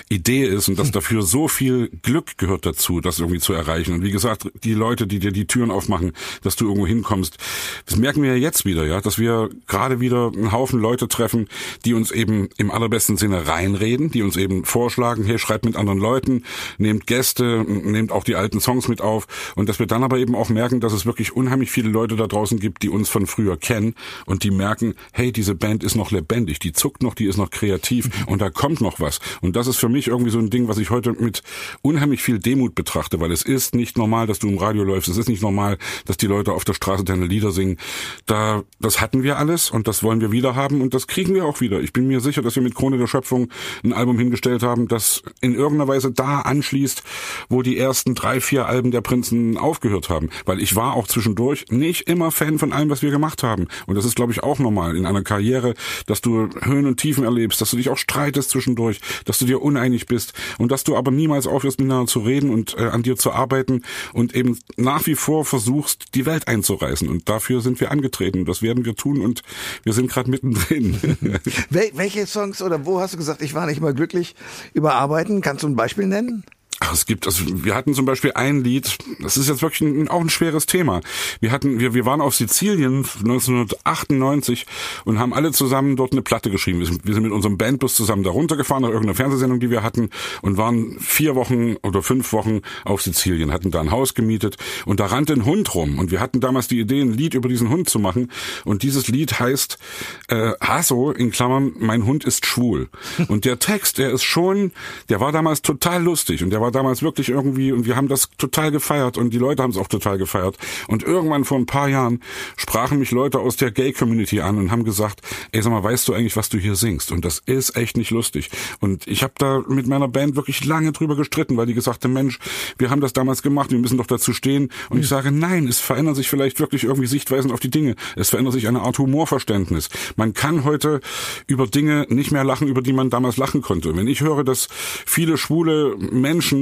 Idee 0.09 0.45
ist 0.45 0.69
und 0.69 0.79
dass 0.79 0.88
hm. 0.88 0.93
dafür 0.93 1.23
so 1.23 1.49
viel 1.49 1.88
Glück 2.02 2.38
gehört 2.38 2.67
dazu, 2.67 3.00
das 3.00 3.19
irgendwie 3.19 3.41
zu 3.41 3.52
erreichen. 3.52 3.95
Und 3.95 4.02
wie 4.02 4.11
gesagt, 4.11 4.50
die 4.64 4.75
Leute, 4.75 5.07
die 5.07 5.19
dir 5.19 5.33
die 5.33 5.47
Türen 5.47 5.71
aufmachen, 5.71 6.12
dass 6.43 6.57
du 6.57 6.67
irgendwo 6.67 6.87
hinkommst, 6.87 7.38
das 7.87 7.97
merken 7.97 8.23
wir 8.23 8.31
ja 8.31 8.37
jetzt 8.37 8.64
wieder, 8.64 8.85
ja, 8.87 9.00
dass 9.00 9.19
wir 9.19 9.50
gerade 9.67 10.00
wieder 10.00 10.31
einen 10.35 10.52
Haufen 10.52 10.81
Leute 10.81 11.09
treffen, 11.09 11.49
die 11.85 11.95
uns 11.95 12.11
eben 12.11 12.49
im 12.57 12.71
allerbesten 12.71 13.17
Sinne 13.17 13.47
reinreden, 13.47 14.11
die 14.11 14.23
uns 14.23 14.37
eben 14.37 14.64
vorschlagen, 14.64 15.25
hey, 15.25 15.38
schreibt 15.38 15.64
mit 15.64 15.76
anderen 15.76 15.99
Leuten, 15.99 16.45
nehmt 16.79 17.07
Gäste, 17.07 17.64
nehmt 17.67 18.12
auch 18.12 18.25
die 18.25 18.37
alten 18.37 18.61
Songs 18.61 18.88
mit 18.88 19.00
auf 19.00 19.26
und 19.57 19.69
dass 19.69 19.79
wir 19.79 19.87
dann 19.87 20.05
aber 20.05 20.19
eben 20.19 20.35
auch 20.35 20.49
merken, 20.49 20.81
dass 20.81 20.93
es 20.93 21.07
wirklich 21.07 21.35
unheimlich 21.35 21.71
viele 21.71 21.88
Leute 21.88 22.17
da 22.17 22.26
draußen 22.26 22.59
gibt, 22.59 22.83
die 22.83 22.88
uns 22.88 23.09
von 23.09 23.26
früher 23.26 23.59
kennen 23.62 23.95
und 24.26 24.45
die 24.45 24.50
merken, 24.50 24.95
hey, 25.12 25.33
diese 25.33 25.54
Band 25.54 25.83
ist 25.83 25.95
noch 25.95 26.11
lebendig, 26.11 26.59
die 26.59 26.73
zuckt 26.73 27.02
noch, 27.02 27.14
die 27.14 27.26
ist 27.26 27.38
noch 27.38 27.50
kreativ 27.50 28.11
und 28.26 28.42
da 28.42 28.50
kommt 28.50 28.81
noch 28.81 29.00
was. 29.00 29.21
Und 29.40 29.57
das 29.57 29.66
ist 29.66 29.76
für 29.76 29.88
mich 29.88 30.09
irgendwie 30.09 30.31
so 30.31 30.38
ein 30.38 30.50
Ding, 30.50 30.69
was 30.69 30.78
ich 30.78 30.90
heute 30.90 31.12
mit 31.12 31.42
unheimlich 31.81 32.23
viel 32.23 32.38
Demut 32.38 32.75
betrachte, 32.75 33.21
weil 33.21 33.33
es 33.33 33.42
ist 33.42 33.75
nicht 33.75 33.97
normal, 33.97 34.26
dass 34.26 34.38
du 34.38 34.49
im 34.49 34.59
Radio 34.59 34.85
läufst, 34.85 35.09
es 35.09 35.16
ist 35.16 35.28
nicht 35.28 35.42
normal, 35.42 35.78
dass 36.04 36.16
die 36.16 36.26
Leute 36.26 36.52
auf 36.52 36.64
der 36.64 36.75
Straße 36.75 37.04
deine 37.04 37.26
Lieder 37.26 37.52
singen. 37.52 37.78
Da, 38.26 38.62
das 38.81 39.00
hatten 39.00 39.23
wir 39.23 39.38
alles 39.38 39.71
und 39.71 39.88
das 39.88 40.02
wollen 40.02 40.21
wir 40.21 40.33
wieder 40.33 40.54
haben 40.54 40.81
und 40.81 40.95
das 40.95 41.07
kriegen 41.07 41.35
wir 41.35 41.45
auch 41.45 41.61
wieder. 41.61 41.81
Ich 41.81 41.92
bin 41.92 42.07
mir 42.07 42.21
sicher, 42.21 42.42
dass 42.42 42.57
wir 42.57 42.62
mit 42.62 42.75
Krone 42.75 42.99
der 42.99 43.07
Schöpfung 43.07 43.49
ein 43.85 43.92
Album 43.92 44.19
hingestellt 44.19 44.62
haben, 44.62 44.88
das 44.88 45.23
in 45.40 45.54
irgendeiner 45.54 45.88
Weise 45.88 46.12
da 46.12 46.40
anschließt, 46.40 47.02
wo 47.49 47.62
die 47.62 47.78
ersten 47.78 48.14
drei, 48.14 48.40
vier 48.40 48.66
Alben 48.66 48.90
der 48.90 49.00
Prinzen 49.00 49.57
aufgehört 49.57 50.09
haben. 50.09 50.31
Weil 50.45 50.61
ich 50.61 50.76
war 50.76 50.95
auch 50.95 51.07
zwischendurch 51.07 51.66
nicht 51.71 52.09
immer 52.09 52.31
Fan 52.31 52.59
von 52.59 52.73
allem, 52.73 52.90
was 52.90 53.02
wir 53.02 53.11
gemacht 53.11 53.41
haben. 53.42 53.68
Und 53.87 53.94
das 53.94 54.04
ist, 54.04 54.16
glaube 54.16 54.32
ich, 54.32 54.42
auch 54.42 54.58
normal 54.58 54.96
in 54.96 55.06
einer 55.06 55.22
Karriere, 55.22 55.75
dass 56.06 56.20
du 56.20 56.49
Höhen 56.61 56.87
und 56.87 56.99
Tiefen 56.99 57.25
erlebst, 57.25 57.61
dass 57.61 57.70
du 57.70 57.76
dich 57.76 57.88
auch 57.88 57.99
streitest 57.99 58.50
zwischendurch, 58.50 59.00
dass 59.25 59.38
du 59.38 59.46
dir 59.46 59.62
uneinig 59.62 60.06
bist 60.06 60.32
und 60.58 60.72
dass 60.72 60.84
du 60.84 60.96
aber 60.96 61.11
niemals 61.11 61.46
aufhörst, 61.46 61.80
miteinander 61.80 62.06
zu 62.06 62.20
reden 62.20 62.50
und 62.50 62.76
äh, 62.78 62.82
an 62.82 63.02
dir 63.02 63.16
zu 63.16 63.32
arbeiten 63.32 63.82
und 64.12 64.34
eben 64.34 64.58
nach 64.76 65.06
wie 65.06 65.14
vor 65.14 65.44
versuchst, 65.44 66.14
die 66.14 66.26
Welt 66.26 66.49
einzureißen. 66.49 67.08
Und 67.08 67.28
dafür 67.28 67.61
sind 67.61 67.80
wir 67.80 67.90
angetreten. 67.90 68.44
Das 68.44 68.62
werden 68.62 68.84
wir 68.84 68.94
tun 68.94 69.20
und 69.20 69.42
wir 69.82 69.92
sind 69.92 70.11
gerade 70.11 70.30
mittendrin. 70.30 70.99
Wel 71.70 71.90
welche 71.94 72.26
Songs 72.26 72.62
oder 72.62 72.87
wo 72.87 73.00
hast 73.00 73.14
du 73.14 73.18
gesagt, 73.18 73.42
ich 73.42 73.54
war 73.54 73.66
nicht 73.66 73.80
mal 73.80 73.94
glücklich 73.94 74.34
überarbeiten? 74.72 75.40
Kannst 75.40 75.62
du 75.62 75.68
ein 75.68 75.76
Beispiel 75.76 76.06
nennen? 76.06 76.44
Ach, 76.85 76.93
es 76.93 77.07
gibt, 77.07 77.27
also 77.27 77.45
wir 77.65 77.77
hatten 77.77 77.95
zum 77.95 78.07
Beispiel 78.07 78.33
ein 78.35 78.65
Lied, 78.65 78.99
das 79.21 79.37
ist 79.37 79.49
jetzt 79.49 79.62
wirklich 79.62 79.83
ein, 79.83 80.09
auch 80.09 80.21
ein 80.21 80.31
schweres 80.31 80.67
Thema. 80.67 81.01
Wir 81.39 81.53
hatten, 81.53 81.79
wir, 81.79 81.95
wir 81.95 82.07
waren 82.07 82.21
auf 82.21 82.35
Sizilien 82.35 83.07
1998 83.21 84.67
und 85.05 85.21
haben 85.21 85.33
alle 85.33 85.53
zusammen 85.53 85.95
dort 85.95 86.11
eine 86.11 86.23
Platte 86.23 86.51
geschrieben. 86.51 86.81
Wir 86.81 86.87
sind, 86.87 87.07
wir 87.07 87.15
sind 87.15 87.23
mit 87.23 87.31
unserem 87.31 87.57
Bandbus 87.57 87.95
zusammen 87.95 88.25
da 88.25 88.31
runtergefahren 88.31 88.83
nach 88.83 88.89
irgendeiner 88.89 89.15
Fernsehsendung, 89.15 89.61
die 89.61 89.71
wir 89.71 89.85
hatten 89.85 90.11
und 90.41 90.57
waren 90.57 90.99
vier 90.99 91.37
Wochen 91.37 91.77
oder 91.85 92.03
fünf 92.03 92.33
Wochen 92.33 92.62
auf 92.85 93.01
Sizilien, 93.01 93.53
hatten 93.53 93.71
da 93.71 93.81
ein 93.81 93.93
Haus 93.93 94.15
gemietet 94.15 94.57
und 94.85 94.99
da 94.99 95.07
rannte 95.07 95.35
ein 95.35 95.45
Hund 95.45 95.73
rum 95.77 96.01
und 96.01 96.11
wir 96.11 96.19
hatten 96.19 96.41
damals 96.41 96.67
die 96.67 96.81
Idee, 96.81 97.01
ein 97.01 97.12
Lied 97.12 97.35
über 97.35 97.49
diesen 97.49 97.69
Hund 97.69 97.89
zu 97.89 98.01
machen 98.01 98.33
und 98.65 98.83
dieses 98.83 99.07
Lied 99.07 99.39
heißt 99.39 99.79
äh, 100.27 100.51
Hasso 100.61 101.12
in 101.12 101.31
Klammern, 101.31 101.75
mein 101.79 102.07
Hund 102.07 102.25
ist 102.25 102.45
schwul. 102.45 102.89
Und 103.29 103.45
der 103.45 103.61
Text, 103.61 103.99
der 103.99 104.11
ist 104.11 104.25
schon, 104.25 104.73
der 105.09 105.21
war 105.21 105.31
damals 105.31 105.62
total 105.62 106.03
lustig 106.03 106.43
und 106.43 106.51
der 106.51 106.61
war 106.61 106.72
damals 106.73 107.02
wirklich 107.02 107.29
irgendwie 107.29 107.73
und 107.73 107.87
wir 107.87 107.97
haben 107.97 108.09
das 108.09 108.31
total 108.38 108.71
gefeiert 108.71 109.19
und 109.19 109.33
die 109.33 109.38
Leute 109.38 109.62
haben 109.62 109.71
es 109.71 109.76
auch 109.76 109.88
total 109.88 110.19
gefeiert. 110.19 110.57
Und 110.88 111.02
irgendwann 111.02 111.45
vor 111.45 111.59
ein 111.59 111.67
paar 111.67 111.88
Jahren 111.88 112.21
sprachen 112.57 112.99
mich 112.99 113.11
Leute 113.11 113.38
aus 113.38 113.57
der 113.57 113.71
Gay-Community 113.71 114.41
an 114.41 114.59
und 114.59 114.71
haben 114.71 114.85
gesagt, 114.85 115.21
ey, 115.52 115.62
sag 115.62 115.71
mal, 115.71 115.83
weißt 115.83 116.09
du 116.09 116.14
eigentlich, 116.14 116.37
was 116.37 116.49
du 116.49 116.59
hier 116.59 116.76
singst? 116.76 117.12
Und 117.12 117.25
das 117.25 117.41
ist 117.47 117.76
echt 117.76 117.97
nicht 117.97 118.11
lustig. 118.11 118.50
Und 118.81 119.07
ich 119.07 119.23
habe 119.23 119.35
da 119.38 119.62
mit 119.69 119.87
meiner 119.87 120.09
Band 120.09 120.37
wirklich 120.37 120.64
lange 120.64 120.93
drüber 120.93 121.17
gestritten, 121.17 121.57
weil 121.57 121.67
die 121.67 121.75
gesagt 121.75 122.05
haben, 122.05 122.12
Mensch, 122.12 122.38
wir 122.79 122.91
haben 122.91 123.00
das 123.00 123.12
damals 123.12 123.43
gemacht, 123.43 123.71
wir 123.71 123.79
müssen 123.79 123.99
doch 123.99 124.07
dazu 124.07 124.33
stehen. 124.33 124.71
Und 124.91 124.99
ich 125.00 125.09
sage, 125.09 125.31
nein, 125.31 125.67
es 125.69 125.81
verändern 125.81 126.14
sich 126.14 126.29
vielleicht 126.29 126.61
wirklich 126.61 126.85
irgendwie 126.85 127.07
Sichtweisen 127.07 127.50
auf 127.50 127.61
die 127.61 127.71
Dinge. 127.71 127.97
Es 128.17 128.31
verändert 128.31 128.55
sich 128.55 128.69
eine 128.69 128.81
Art 128.81 128.99
Humorverständnis. 128.99 129.88
Man 130.17 130.33
kann 130.33 130.64
heute 130.64 131.00
über 131.47 131.67
Dinge 131.67 132.07
nicht 132.09 132.33
mehr 132.33 132.45
lachen, 132.45 132.69
über 132.69 132.83
die 132.83 132.93
man 132.93 133.11
damals 133.11 133.37
lachen 133.37 133.62
konnte. 133.62 133.97
Wenn 133.97 134.07
ich 134.07 134.21
höre, 134.21 134.45
dass 134.45 134.69
viele 135.07 135.37
schwule 135.37 135.97
Menschen 135.97 136.62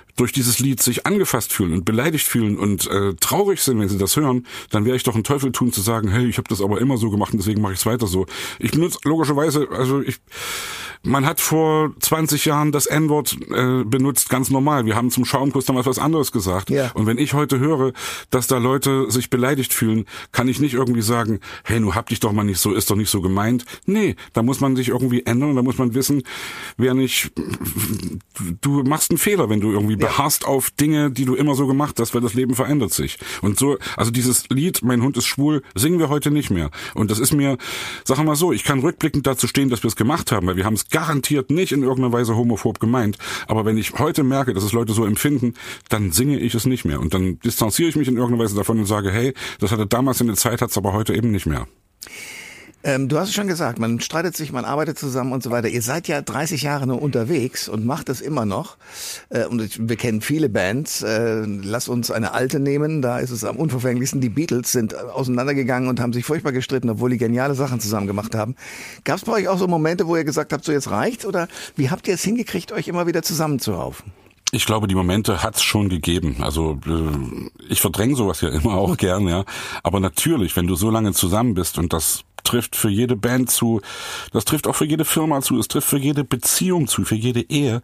durch 0.15 0.31
dieses 0.31 0.59
Lied 0.59 0.81
sich 0.81 1.05
angefasst 1.05 1.53
fühlen 1.53 1.73
und 1.73 1.85
beleidigt 1.85 2.25
fühlen 2.25 2.57
und 2.57 2.87
äh, 2.87 3.13
traurig 3.15 3.61
sind, 3.61 3.79
wenn 3.79 3.89
sie 3.89 3.97
das 3.97 4.15
hören, 4.15 4.45
dann 4.69 4.85
wäre 4.85 4.95
ich 4.95 5.03
doch 5.03 5.15
ein 5.15 5.23
Teufel 5.23 5.51
tun 5.51 5.71
zu 5.71 5.81
sagen, 5.81 6.09
hey, 6.09 6.25
ich 6.25 6.37
habe 6.37 6.47
das 6.49 6.61
aber 6.61 6.79
immer 6.79 6.97
so 6.97 7.09
gemacht 7.09 7.33
und 7.33 7.39
deswegen 7.39 7.61
mache 7.61 7.73
ich 7.73 7.79
es 7.79 7.85
weiter 7.85 8.07
so. 8.07 8.25
Ich 8.59 8.71
benutze 8.71 8.99
logischerweise, 9.03 9.67
also 9.71 10.01
ich 10.01 10.19
man 11.03 11.25
hat 11.25 11.41
vor 11.41 11.93
20 11.99 12.45
Jahren 12.45 12.71
das 12.71 12.85
N-Wort 12.85 13.35
äh, 13.49 13.83
benutzt, 13.83 14.29
ganz 14.29 14.51
normal. 14.51 14.85
Wir 14.85 14.95
haben 14.95 15.09
zum 15.09 15.25
Schaumkuss 15.25 15.65
damals 15.65 15.87
was 15.87 15.97
anderes 15.97 16.31
gesagt. 16.31 16.69
Ja. 16.69 16.91
Und 16.93 17.07
wenn 17.07 17.17
ich 17.17 17.33
heute 17.33 17.59
höre, 17.59 17.93
dass 18.29 18.47
da 18.47 18.59
Leute 18.59 19.09
sich 19.09 19.29
beleidigt 19.29 19.73
fühlen, 19.73 20.05
kann 20.31 20.47
ich 20.47 20.59
nicht 20.59 20.73
irgendwie 20.73 21.01
sagen, 21.01 21.39
hey, 21.63 21.79
nu 21.79 21.95
hab 21.95 22.09
dich 22.09 22.19
doch 22.19 22.31
mal 22.31 22.43
nicht 22.43 22.59
so, 22.59 22.73
ist 22.73 22.91
doch 22.91 22.95
nicht 22.95 23.09
so 23.09 23.21
gemeint. 23.21 23.65
Nee, 23.85 24.15
da 24.33 24.43
muss 24.43 24.59
man 24.59 24.75
sich 24.75 24.89
irgendwie 24.89 25.25
ändern 25.25 25.55
da 25.55 25.63
muss 25.63 25.77
man 25.77 25.95
wissen, 25.95 26.23
wer 26.77 26.93
nicht, 26.93 27.31
du 28.61 28.83
machst 28.83 29.09
einen 29.09 29.17
Fehler, 29.17 29.49
wenn 29.49 29.59
du 29.59 29.71
irgendwie. 29.71 29.97
Beharrst 30.01 30.45
auf 30.45 30.69
Dinge, 30.71 31.11
die 31.11 31.25
du 31.25 31.35
immer 31.35 31.55
so 31.55 31.67
gemacht 31.67 31.99
hast, 31.99 32.13
weil 32.13 32.21
das 32.21 32.33
Leben 32.33 32.55
verändert 32.55 32.91
sich. 32.91 33.17
Und 33.41 33.57
so, 33.57 33.77
also 33.95 34.11
dieses 34.11 34.49
Lied, 34.49 34.81
mein 34.83 35.01
Hund 35.01 35.15
ist 35.17 35.25
schwul, 35.25 35.63
singen 35.75 35.99
wir 35.99 36.09
heute 36.09 36.31
nicht 36.31 36.49
mehr. 36.49 36.69
Und 36.93 37.11
das 37.11 37.19
ist 37.19 37.33
mir, 37.33 37.57
sag 38.03 38.21
mal 38.23 38.35
so, 38.35 38.51
ich 38.51 38.63
kann 38.63 38.79
rückblickend 38.79 39.25
dazu 39.25 39.47
stehen, 39.47 39.69
dass 39.69 39.83
wir 39.83 39.87
es 39.87 39.95
gemacht 39.95 40.31
haben, 40.31 40.47
weil 40.47 40.57
wir 40.57 40.65
haben 40.65 40.73
es 40.73 40.89
garantiert 40.89 41.49
nicht 41.49 41.71
in 41.71 41.83
irgendeiner 41.83 42.11
Weise 42.11 42.35
homophob 42.35 42.79
gemeint. 42.79 43.17
Aber 43.47 43.65
wenn 43.65 43.77
ich 43.77 43.93
heute 43.93 44.23
merke, 44.23 44.53
dass 44.53 44.63
es 44.63 44.73
Leute 44.73 44.93
so 44.93 45.05
empfinden, 45.05 45.53
dann 45.89 46.11
singe 46.11 46.39
ich 46.39 46.55
es 46.55 46.65
nicht 46.65 46.85
mehr. 46.85 46.99
Und 46.99 47.13
dann 47.13 47.39
distanziere 47.39 47.89
ich 47.89 47.95
mich 47.95 48.07
in 48.07 48.17
irgendeiner 48.17 48.43
Weise 48.43 48.55
davon 48.55 48.79
und 48.79 48.85
sage, 48.85 49.11
hey, 49.11 49.33
das 49.59 49.71
hatte 49.71 49.87
damals 49.87 50.21
eine 50.21 50.35
Zeit, 50.35 50.61
hat 50.61 50.71
es 50.71 50.77
aber 50.77 50.93
heute 50.93 51.13
eben 51.13 51.31
nicht 51.31 51.45
mehr. 51.45 51.67
Ähm, 52.83 53.07
du 53.07 53.19
hast 53.19 53.29
es 53.29 53.35
schon 53.35 53.47
gesagt, 53.47 53.79
man 53.79 53.99
streitet 53.99 54.35
sich, 54.35 54.51
man 54.51 54.65
arbeitet 54.65 54.97
zusammen 54.97 55.33
und 55.33 55.43
so 55.43 55.51
weiter. 55.51 55.67
Ihr 55.67 55.81
seid 55.81 56.07
ja 56.07 56.21
30 56.21 56.63
Jahre 56.63 56.87
nur 56.87 57.01
unterwegs 57.01 57.69
und 57.69 57.85
macht 57.85 58.09
es 58.09 58.21
immer 58.21 58.45
noch. 58.45 58.77
Äh, 59.29 59.45
und 59.45 59.89
wir 59.89 59.95
kennen 59.95 60.21
viele 60.21 60.49
Bands. 60.49 61.03
Äh, 61.03 61.45
lass 61.45 61.87
uns 61.87 62.09
eine 62.11 62.33
alte 62.33 62.59
nehmen, 62.59 63.01
da 63.01 63.19
ist 63.19 63.31
es 63.31 63.43
am 63.43 63.57
unverfänglichsten. 63.57 64.21
Die 64.21 64.29
Beatles 64.29 64.71
sind 64.71 64.95
auseinandergegangen 64.95 65.89
und 65.89 65.99
haben 65.99 66.13
sich 66.13 66.25
furchtbar 66.25 66.51
gestritten, 66.51 66.89
obwohl 66.89 67.11
die 67.11 67.17
geniale 67.17 67.53
Sachen 67.53 67.79
zusammen 67.79 68.07
gemacht 68.07 68.35
haben. 68.35 68.55
Gab 69.03 69.17
es 69.17 69.25
bei 69.25 69.33
euch 69.33 69.47
auch 69.47 69.59
so 69.59 69.67
Momente, 69.67 70.07
wo 70.07 70.15
ihr 70.15 70.23
gesagt 70.23 70.53
habt, 70.53 70.65
so 70.65 70.71
jetzt 70.71 70.89
reicht's? 70.89 71.25
Oder 71.25 71.47
wie 71.75 71.89
habt 71.89 72.07
ihr 72.07 72.15
es 72.15 72.23
hingekriegt, 72.23 72.71
euch 72.71 72.87
immer 72.87 73.05
wieder 73.05 73.21
zusammenzuhaufen? 73.21 74.11
Ich 74.53 74.65
glaube, 74.65 74.87
die 74.87 74.95
Momente 74.95 75.43
hat's 75.43 75.63
schon 75.63 75.87
gegeben. 75.87 76.37
Also 76.41 76.77
äh, 76.85 77.69
ich 77.69 77.79
verdränge 77.79 78.15
sowas 78.15 78.41
ja 78.41 78.49
immer 78.49 78.73
auch 78.73 78.97
gern, 78.97 79.27
ja. 79.27 79.45
Aber 79.83 79.99
natürlich, 79.99 80.55
wenn 80.55 80.67
du 80.67 80.75
so 80.75 80.89
lange 80.89 81.13
zusammen 81.13 81.53
bist 81.53 81.77
und 81.77 81.93
das 81.93 82.23
trifft 82.43 82.75
für 82.75 82.89
jede 82.89 83.15
Band 83.15 83.49
zu, 83.49 83.81
das 84.31 84.45
trifft 84.45 84.67
auch 84.67 84.75
für 84.75 84.85
jede 84.85 85.05
Firma 85.05 85.41
zu, 85.41 85.57
es 85.59 85.67
trifft 85.67 85.87
für 85.87 85.97
jede 85.97 86.23
Beziehung 86.23 86.87
zu, 86.87 87.03
für 87.03 87.15
jede 87.15 87.41
Ehe. 87.49 87.81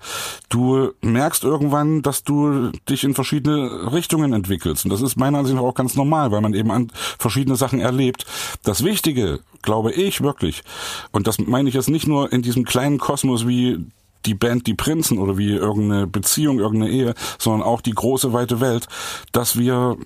Du 0.50 0.92
merkst 1.02 1.44
irgendwann, 1.44 2.02
dass 2.02 2.24
du 2.24 2.72
dich 2.90 3.04
in 3.04 3.14
verschiedene 3.14 3.92
Richtungen 3.94 4.34
entwickelst. 4.34 4.86
Und 4.86 4.92
das 4.92 5.02
ist 5.02 5.18
meiner 5.18 5.40
Ansicht 5.40 5.56
nach 5.56 5.64
auch 5.64 5.76
ganz 5.76 5.96
normal, 5.96 6.32
weil 6.32 6.42
man 6.42 6.54
eben 6.54 6.72
an 6.72 6.92
verschiedene 7.20 7.56
Sachen 7.56 7.80
erlebt. 7.80 8.26
Das 8.64 8.84
Wichtige, 8.84 9.40
glaube 9.62 9.92
ich 9.92 10.22
wirklich, 10.22 10.64
und 11.12 11.28
das 11.28 11.40
meine 11.40 11.70
ich 11.70 11.76
jetzt 11.76 11.90
nicht 11.90 12.08
nur 12.08 12.32
in 12.32 12.42
diesem 12.42 12.66
kleinen 12.66 12.98
Kosmos 12.98 13.48
wie 13.48 13.86
die 14.26 14.34
Band 14.34 14.68
Die 14.68 14.74
Prinzen 14.74 15.20
oder 15.20 15.38
wie 15.38 15.52
irgendeine 15.52 16.06
Beziehung, 16.08 16.60
irgendeine 16.60 16.92
Ehe, 16.92 17.14
sondern 17.40 17.64
auch 17.64 17.82
die 17.82 17.94
große 17.94 18.34
weite 18.34 18.60
Welt, 18.60 18.88
dass 19.32 19.58
wir 19.58 19.98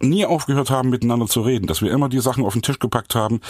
nie 0.00 0.24
aufgehört 0.24 0.70
haben, 0.70 0.88
miteinander 0.88 1.26
zu 1.26 1.42
reden, 1.42 1.66
dass 1.66 1.82
wir 1.82 1.90
immer 1.90 2.08
die 2.08 2.20
Sachen 2.20 2.44
auf 2.44 2.54
den 2.54 2.62
Tisch 2.62 2.78
gepackt 2.78 3.14
haben 3.14 3.40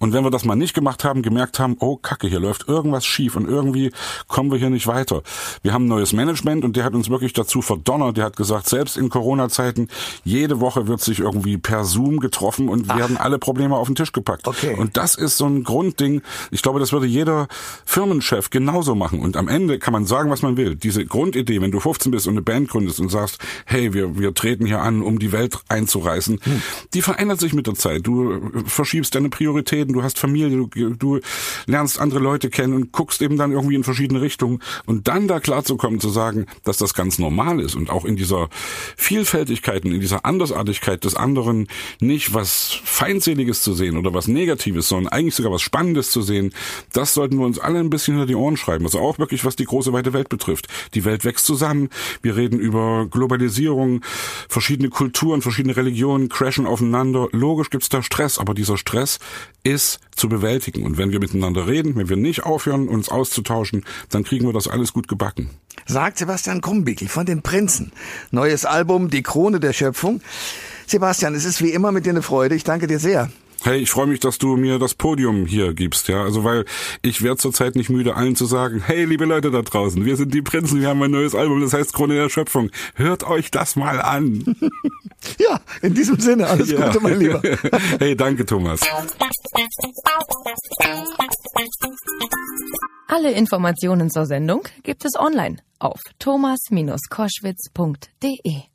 und 0.00 0.12
wenn 0.12 0.24
wir 0.24 0.30
das 0.30 0.44
mal 0.44 0.56
nicht 0.56 0.74
gemacht 0.74 1.04
haben, 1.04 1.22
gemerkt 1.22 1.60
haben, 1.60 1.76
oh 1.78 1.96
Kacke, 1.96 2.26
hier 2.26 2.40
läuft 2.40 2.68
irgendwas 2.68 3.06
schief 3.06 3.36
und 3.36 3.48
irgendwie 3.48 3.92
kommen 4.26 4.50
wir 4.50 4.58
hier 4.58 4.70
nicht 4.70 4.88
weiter. 4.88 5.22
Wir 5.62 5.72
haben 5.72 5.84
ein 5.84 5.88
neues 5.88 6.12
Management 6.12 6.64
und 6.64 6.74
der 6.76 6.84
hat 6.84 6.94
uns 6.94 7.10
wirklich 7.10 7.32
dazu 7.32 7.62
verdonnert, 7.62 8.16
der 8.16 8.24
hat 8.24 8.36
gesagt, 8.36 8.68
selbst 8.68 8.96
in 8.96 9.08
Corona-Zeiten, 9.08 9.88
jede 10.24 10.60
Woche 10.60 10.88
wird 10.88 11.00
sich 11.00 11.20
irgendwie 11.20 11.58
per 11.58 11.84
Zoom 11.84 12.18
getroffen 12.18 12.68
und 12.68 12.86
Ach. 12.88 12.98
werden 12.98 13.16
alle 13.16 13.38
Probleme 13.38 13.76
auf 13.76 13.86
den 13.86 13.94
Tisch 13.94 14.12
gepackt. 14.12 14.48
Okay. 14.48 14.74
Und 14.74 14.96
das 14.96 15.14
ist 15.14 15.36
so 15.36 15.46
ein 15.46 15.62
Grundding, 15.62 16.22
ich 16.50 16.62
glaube, 16.62 16.80
das 16.80 16.92
würde 16.92 17.06
jeder 17.06 17.46
Firmenchef 17.84 18.50
genauso 18.50 18.96
machen 18.96 19.20
und 19.20 19.36
am 19.36 19.46
Ende 19.46 19.78
kann 19.78 19.92
man 19.92 20.06
sagen, 20.06 20.30
was 20.30 20.42
man 20.42 20.56
will. 20.56 20.74
Diese 20.74 21.06
Grundidee, 21.06 21.60
wenn 21.60 21.70
du 21.70 21.78
15 21.78 22.10
bist 22.10 22.26
und 22.26 22.34
eine 22.34 22.42
Band 22.42 22.68
gründest 22.68 22.98
und 22.98 23.10
sagst, 23.10 23.38
hey, 23.64 23.94
wir, 23.94 24.18
wir 24.18 24.34
treten 24.34 24.66
hier 24.66 24.80
an, 24.80 25.02
um 25.02 25.20
die 25.20 25.30
Welt 25.30 25.58
einzureißen, 25.68 25.99
einzureißen, 26.00 26.40
hm. 26.42 26.62
die 26.94 27.02
verändert 27.02 27.40
sich 27.40 27.52
mit 27.52 27.66
der 27.66 27.74
Zeit. 27.74 28.06
Du 28.06 28.40
verschiebst 28.66 29.14
deine 29.14 29.28
Prioritäten, 29.28 29.92
du 29.92 30.02
hast 30.02 30.18
Familie, 30.18 30.66
du, 30.66 30.94
du 30.94 31.20
lernst 31.66 32.00
andere 32.00 32.20
Leute 32.20 32.50
kennen 32.50 32.74
und 32.74 32.92
guckst 32.92 33.22
eben 33.22 33.36
dann 33.36 33.52
irgendwie 33.52 33.74
in 33.74 33.84
verschiedene 33.84 34.20
Richtungen. 34.20 34.60
Und 34.86 35.08
dann 35.08 35.28
da 35.28 35.40
klarzukommen, 35.40 36.00
zu 36.00 36.08
sagen, 36.08 36.46
dass 36.64 36.78
das 36.78 36.94
ganz 36.94 37.18
normal 37.18 37.60
ist 37.60 37.74
und 37.74 37.90
auch 37.90 38.04
in 38.04 38.16
dieser 38.16 38.48
Vielfältigkeit 38.96 39.84
in 39.84 40.00
dieser 40.00 40.24
Andersartigkeit 40.24 41.04
des 41.04 41.14
anderen 41.14 41.68
nicht 42.00 42.34
was 42.34 42.80
Feindseliges 42.84 43.62
zu 43.62 43.72
sehen 43.72 43.96
oder 43.96 44.14
was 44.14 44.28
Negatives, 44.28 44.88
sondern 44.88 45.12
eigentlich 45.12 45.34
sogar 45.34 45.52
was 45.52 45.62
Spannendes 45.62 46.10
zu 46.10 46.22
sehen, 46.22 46.52
das 46.92 47.14
sollten 47.14 47.38
wir 47.38 47.46
uns 47.46 47.58
alle 47.58 47.78
ein 47.78 47.90
bisschen 47.90 48.14
hinter 48.14 48.26
die 48.26 48.34
Ohren 48.34 48.56
schreiben. 48.56 48.84
Also 48.84 49.00
auch 49.00 49.18
wirklich, 49.18 49.44
was 49.44 49.56
die 49.56 49.64
große 49.64 49.92
weite 49.92 50.12
Welt 50.12 50.28
betrifft. 50.28 50.68
Die 50.94 51.04
Welt 51.04 51.24
wächst 51.24 51.46
zusammen. 51.46 51.88
Wir 52.22 52.36
reden 52.36 52.58
über 52.58 53.06
Globalisierung, 53.10 54.02
verschiedene 54.48 54.88
Kulturen, 54.88 55.42
verschiedene 55.42 55.76
Religionen, 55.76 55.89
Religionen 55.90 56.28
crashen 56.28 56.66
aufeinander. 56.66 57.26
Logisch 57.32 57.68
gibt's 57.68 57.88
da 57.88 58.00
Stress, 58.00 58.38
aber 58.38 58.54
dieser 58.54 58.78
Stress 58.78 59.18
ist 59.64 59.98
zu 60.14 60.28
bewältigen. 60.28 60.84
Und 60.84 60.98
wenn 60.98 61.10
wir 61.10 61.18
miteinander 61.18 61.66
reden, 61.66 61.96
wenn 61.96 62.08
wir 62.08 62.16
nicht 62.16 62.44
aufhören, 62.44 62.86
uns 62.86 63.08
auszutauschen, 63.08 63.84
dann 64.08 64.22
kriegen 64.22 64.46
wir 64.46 64.52
das 64.52 64.68
alles 64.68 64.92
gut 64.92 65.08
gebacken. 65.08 65.50
Sagt 65.86 66.18
Sebastian 66.18 66.60
Krumbickel 66.60 67.08
von 67.08 67.26
den 67.26 67.42
Prinzen. 67.42 67.90
Neues 68.30 68.64
Album, 68.64 69.10
Die 69.10 69.24
Krone 69.24 69.58
der 69.58 69.72
Schöpfung. 69.72 70.20
Sebastian, 70.86 71.34
es 71.34 71.44
ist 71.44 71.60
wie 71.60 71.70
immer 71.70 71.90
mit 71.90 72.06
dir 72.06 72.10
eine 72.10 72.22
Freude. 72.22 72.54
Ich 72.54 72.62
danke 72.62 72.86
dir 72.86 73.00
sehr. 73.00 73.28
Hey, 73.62 73.80
ich 73.80 73.90
freue 73.90 74.06
mich, 74.06 74.20
dass 74.20 74.38
du 74.38 74.56
mir 74.56 74.78
das 74.78 74.94
Podium 74.94 75.44
hier 75.44 75.74
gibst, 75.74 76.08
ja. 76.08 76.22
Also 76.22 76.44
weil 76.44 76.64
ich 77.02 77.20
werde 77.22 77.36
zurzeit 77.36 77.76
nicht 77.76 77.90
müde, 77.90 78.16
allen 78.16 78.34
zu 78.34 78.46
sagen, 78.46 78.82
hey, 78.84 79.04
liebe 79.04 79.26
Leute 79.26 79.50
da 79.50 79.60
draußen, 79.60 80.02
wir 80.04 80.16
sind 80.16 80.32
die 80.32 80.40
Prinzen, 80.40 80.80
wir 80.80 80.88
haben 80.88 81.02
ein 81.02 81.10
neues 81.10 81.34
Album, 81.34 81.60
das 81.60 81.74
heißt 81.74 81.92
Krone 81.92 82.14
der 82.14 82.30
Schöpfung. 82.30 82.70
Hört 82.94 83.24
euch 83.24 83.50
das 83.50 83.76
mal 83.76 84.00
an. 84.00 84.56
ja, 85.38 85.60
in 85.82 85.92
diesem 85.94 86.18
Sinne, 86.18 86.46
alles 86.46 86.70
ja. 86.70 86.86
Gute, 86.86 87.00
mein 87.00 87.18
Lieber. 87.18 87.42
hey, 87.98 88.16
danke, 88.16 88.46
Thomas. 88.46 88.80
Alle 93.08 93.32
Informationen 93.32 94.08
zur 94.08 94.24
Sendung 94.24 94.62
gibt 94.82 95.04
es 95.04 95.16
online 95.18 95.58
auf 95.78 96.00
thomas-koschwitz.de. 96.18 98.69